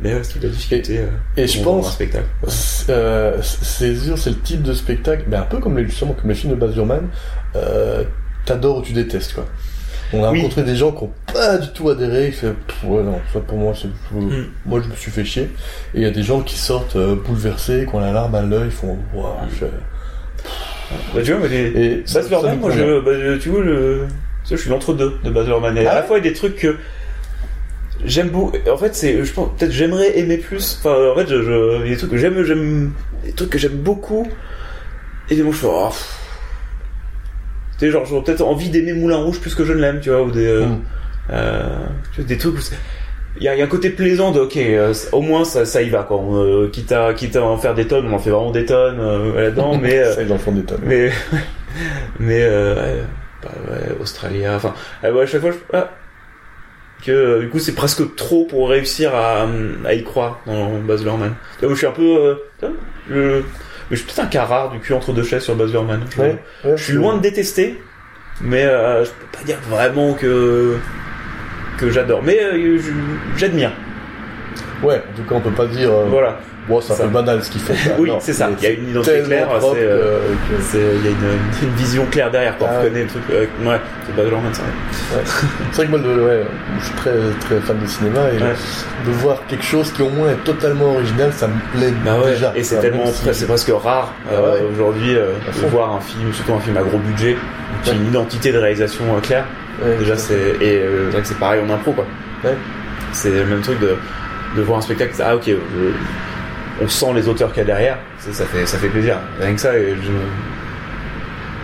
[0.01, 0.99] Mais ouais, c'est la difficulté.
[0.99, 1.07] euh,
[1.37, 2.25] Et je pense- un spectacle.
[2.47, 6.13] C'est euh, c'est sûr, c'est le type de spectacle, mais un peu comme les, justement
[6.13, 7.07] comme les films de Baz Luhrmann,
[7.55, 8.03] euh,
[8.45, 9.45] t'adores ou tu détestes quoi.
[10.11, 10.39] On a Oui.
[10.39, 12.47] rencontré des gens qui ont pas du tout adhéré, ils fait
[12.83, 14.45] ouais non, ça pour moi c'est Mm.
[14.65, 15.43] moi je me suis fait chier.
[15.93, 18.41] Et il y a des gens qui sortent euh, bouleversés, qui ont la larme à
[18.41, 19.33] l'œil, ils font waouh.
[19.59, 19.65] je-
[21.13, 21.83] Bah, tu vois, mais les...
[21.85, 23.63] Et Baz ça- moi, je, bah, tu vois,
[24.43, 25.29] sais, je suis l'entre-deux de.
[25.79, 26.75] Et Ah à la fois, il y a des trucs que
[28.05, 28.57] j'aime beaucoup.
[28.71, 30.79] En fait, c'est, je pense, peut-être j'aimerais aimer plus.
[30.79, 32.91] Enfin, en fait, je, je- il y a des trucs que j'aime, j'aime,
[33.23, 34.27] des trucs que j'aime beaucoup.
[35.29, 36.15] Et des moments, je fais, oh, pff.
[37.79, 40.09] Tu sais, genre, j'aurais peut-être envie d'aimer Moulin Rouge plus que je ne l'aime, tu
[40.09, 40.81] vois, ou des, euh, Mm.
[41.31, 41.85] euh,
[42.19, 42.61] des trucs où
[43.37, 45.63] il y a, il y a un côté plaisant de ok euh, au moins ça,
[45.63, 48.13] ça y va quoi on, euh, quitte à quitte à en faire des tonnes on
[48.15, 50.81] en fait vraiment des tonnes euh, là-dedans mais Ça, ils en font des tonnes.
[50.83, 51.11] mais
[52.19, 52.43] mais
[53.43, 54.73] bah, ouais, Australia enfin
[55.03, 55.89] ouais, à chaque fois je, ah,
[57.05, 59.47] que du coup c'est presque trop pour réussir à,
[59.85, 62.37] à y croire dans Baz Luhrmann moi, je suis un peu
[63.09, 63.41] je,
[63.89, 66.01] mais je suis peut-être un cas rare du cul entre deux chaises sur Baz Luhrmann
[66.09, 67.81] je, Ouais, ouais, je suis loin de détester
[68.41, 70.77] mais euh, je peux pas dire vraiment que
[71.77, 72.21] que j'adore.
[72.23, 72.77] Mais euh,
[73.37, 73.71] j'admire
[74.83, 75.89] Ouais, en tout cas on peut pas dire.
[75.91, 77.03] euh, voilà Bon, c'est un Ça.
[77.05, 77.73] peu banal ce qu'il fait.
[77.73, 77.95] ça.
[77.97, 81.11] oui c'est ça il y a une identité claire c'est euh, que- il y a
[81.11, 82.83] une, une vision claire derrière quoi Ah on ouais.
[82.83, 85.21] reconnaît le truc euh, ouais c'est Baz Luhrmann ça Ouais.
[85.71, 86.43] C'est vrai que moi, le- ouais,
[86.79, 88.53] je suis très, très fan de cinéma et Ouais.
[89.07, 92.53] de voir quelque chose qui au moins est totalement original, ça me plaît Bah déjà.
[92.55, 94.35] et c'est tellement si- c'est presque rare Ah
[94.71, 97.35] aujourd'hui de voir un film, surtout un film à gros budget,
[97.83, 99.45] qui a une identité de réalisation claire.
[99.97, 102.05] Déjà c'est- et c'est vrai que c'est pareil en impro quoi.
[103.11, 103.95] C'est le même truc de
[104.55, 105.57] de voir un spectacle, ah ok, euh,
[106.81, 109.17] on sent les auteurs qu'il y a derrière, ça, ça fait ça fait plaisir.
[109.39, 110.11] Rien que ça, je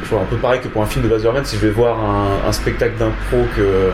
[0.04, 1.72] je vois un peu pareil que pour un film de Baz Luhrmann, si je vais
[1.72, 3.92] voir un, un spectacle d'impro que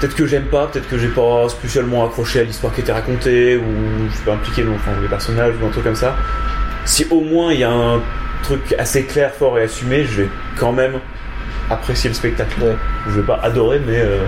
[0.00, 3.56] peut-être que j'aime pas, peut-être que j'ai pas spécialement accroché à l'histoire qui était racontée,
[3.56, 6.16] ou je suis pas impliqué dans enfin, les personnages ou un truc comme ça.
[6.86, 8.00] Si au moins il y a un
[8.42, 10.94] truc assez clair, fort et assumé, je vais quand même
[11.70, 12.60] apprécier le spectacle.
[12.62, 12.76] Ouais.
[13.08, 14.24] Je vais pas adorer, mais euh,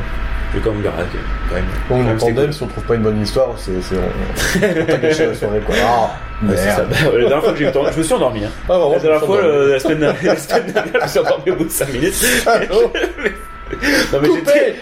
[0.83, 1.19] dire, ah, ok,
[1.49, 1.65] quand même.
[2.07, 2.53] Donc, quand tandem, cool.
[2.53, 5.61] si on trouve pas une bonne histoire, c'est, c'est, on, on t'a gâché la soirée,
[5.61, 5.75] quoi.
[5.83, 6.11] Ah,
[6.43, 6.83] Ouais, c'est ça.
[6.83, 8.45] Bah, la dernière fois que j'ai eu le temps, je me suis endormi.
[8.45, 8.51] Hein.
[8.69, 11.65] Ah, vraiment, la dernière fois, dernière, la semaine dernière, je me suis endormi au bout
[11.65, 12.15] de 5 minutes.
[12.47, 12.59] Ah,
[14.13, 14.21] non.
[14.23, 14.29] Mais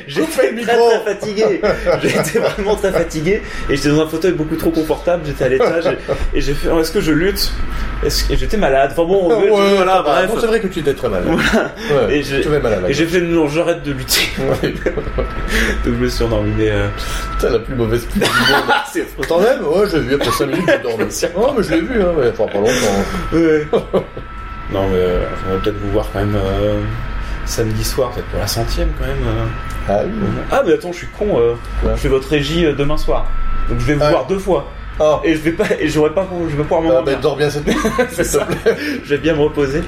[0.09, 1.61] j'étais très très fatigué.
[2.03, 5.22] J'étais vraiment très fatigué et j'étais dans un fauteuil beaucoup trop confortable.
[5.26, 7.53] J'étais à l'étage et, et j'ai fait oh, est-ce que je lutte?
[8.03, 10.30] Que et j'étais malade Enfin bon, Ouais, voilà bref.
[10.39, 11.26] C'est vrai que tu étais très malade.
[11.28, 11.72] Voilà.
[12.07, 12.85] Ouais, Et j'ai- tu vas malade.
[12.89, 14.28] Et j'ai fait non, j'arrête de lutter.
[14.39, 14.70] Ouais.
[14.85, 15.24] Donc
[15.85, 16.53] je me suis endormi.
[16.59, 16.89] Mais euh...
[17.41, 18.28] T'as la plus mauvaise pub du monde.
[18.93, 19.24] c'est trop.
[19.24, 21.05] Tandem Ouais, j'ai vu après 5 minutes, j'ai dormi.
[21.37, 23.32] Non, mais je l'ai vu, hein, mais enfin pas longtemps.
[23.32, 23.66] Ouais.
[24.72, 26.80] non mais euh, on va peut-être vous voir quand même euh,
[27.47, 29.16] samedi soir, peut-être pour la centième quand même.
[29.26, 29.45] euh.
[29.88, 30.12] Ah oui.
[30.51, 31.38] Ah mais attends, je suis con.
[31.38, 33.26] euh, je fais votre régie euh, demain soir.
[33.68, 34.11] Donc je vais vous Ah.
[34.11, 34.66] voir deux fois.
[35.01, 37.14] Ah, Et je vais pas, et j'aurais pas, je vais pas pouvoir ah m'endormir.
[37.16, 37.76] bah, dors bien cette nuit.
[38.11, 38.47] C'est ça.
[39.05, 39.82] je vais bien me reposer.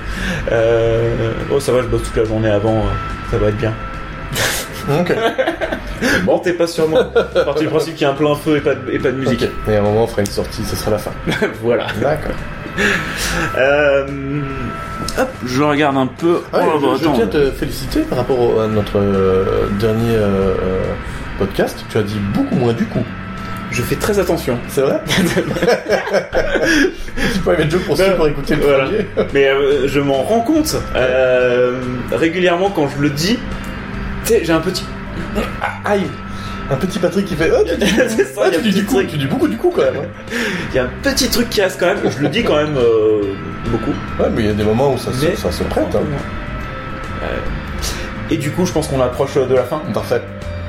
[0.51, 1.33] Euh...
[1.53, 2.83] Oh, ça va, je bosse toute la journée avant.
[3.31, 3.73] Ça va être bien.
[5.01, 5.13] Ok.
[6.25, 7.05] Bon, t'es pas sur moi.
[7.45, 9.17] Parti du principe qu'il y a un plein feu et pas de, et pas de
[9.17, 9.45] musique.
[9.67, 11.11] Et à un moment, on fera une sortie, ce sera la fin.
[11.63, 11.87] voilà.
[12.01, 12.33] D'accord.
[13.59, 14.07] Euh...
[15.19, 16.41] Hop, je regarde un peu.
[16.53, 17.15] Ah, Oh, bah, je, je attends.
[17.15, 20.55] tiens à te féliciter par rapport au- à notre euh, dernier euh,
[21.39, 21.85] podcast.
[21.91, 23.03] Tu as dit beaucoup moins du coup.
[23.71, 24.59] Je fais très attention.
[24.69, 25.01] C'est vrai?
[27.33, 28.85] Tu peux mettre jeu pour ceux pour écouter le Voilà.
[28.85, 29.07] premier.
[29.35, 31.81] Mais euh, je m'en rends compte euh,
[32.13, 33.39] régulièrement quand je le dis.
[34.25, 34.85] Tu sais, j'ai un petit.
[35.85, 36.03] Aïe
[36.71, 37.51] Un petit Patrick qui fait.
[37.53, 39.73] Oh, tu dis, ça, ah, a tu dis du coup, tu dis beaucoup du coup
[39.75, 39.97] quand même.
[40.03, 40.35] hein.
[40.71, 41.99] Il y a un petit truc qui reste quand même.
[42.11, 43.23] Je le dis quand même euh,
[43.67, 43.93] beaucoup.
[44.19, 45.95] Ouais, mais il y a des moments où ça, se- ça se prête.
[45.95, 46.01] Hein.
[47.23, 47.27] Euh,
[48.31, 49.81] Et du coup, je pense qu'on approche de la fin.
[49.95, 50.21] Parfait.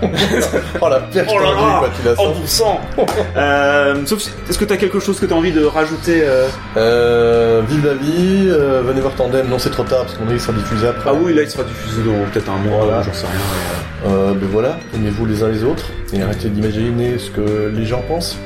[0.82, 2.78] oh la perche Oh là quoi, tu la sens.
[3.38, 7.62] euh, Sauf si- est-ce que t'as quelque chose que t'as envie de rajouter euh Euh,
[7.68, 10.40] vive la vie, euh, venez voir Tandem, non c'est trop tard parce qu'on est il
[10.40, 11.10] sera diffusé après.
[11.10, 13.02] Ah oui, là il sera diffusé dans peut-être un mois, Voilà.
[13.02, 14.12] j'en sais rien.
[14.14, 18.02] Euh, ben voilà, aimez-vous les uns les autres et arrêtez d'imaginer ce que les gens
[18.08, 18.38] pensent.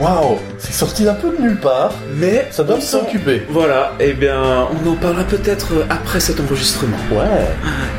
[0.00, 1.92] Waouh, c'est sorti d'un peu de nulle part.
[2.16, 3.42] Mais Ça doit s'occuper.
[3.48, 6.96] Voilà, et bien on en parlera peut-être après cet enregistrement.
[7.12, 7.46] Ouais.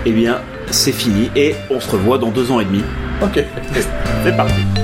[0.05, 0.39] Eh bien,
[0.71, 2.83] c'est fini et on se revoit dans deux ans et demi.
[3.21, 3.43] Ok.
[4.23, 4.78] C'est parti.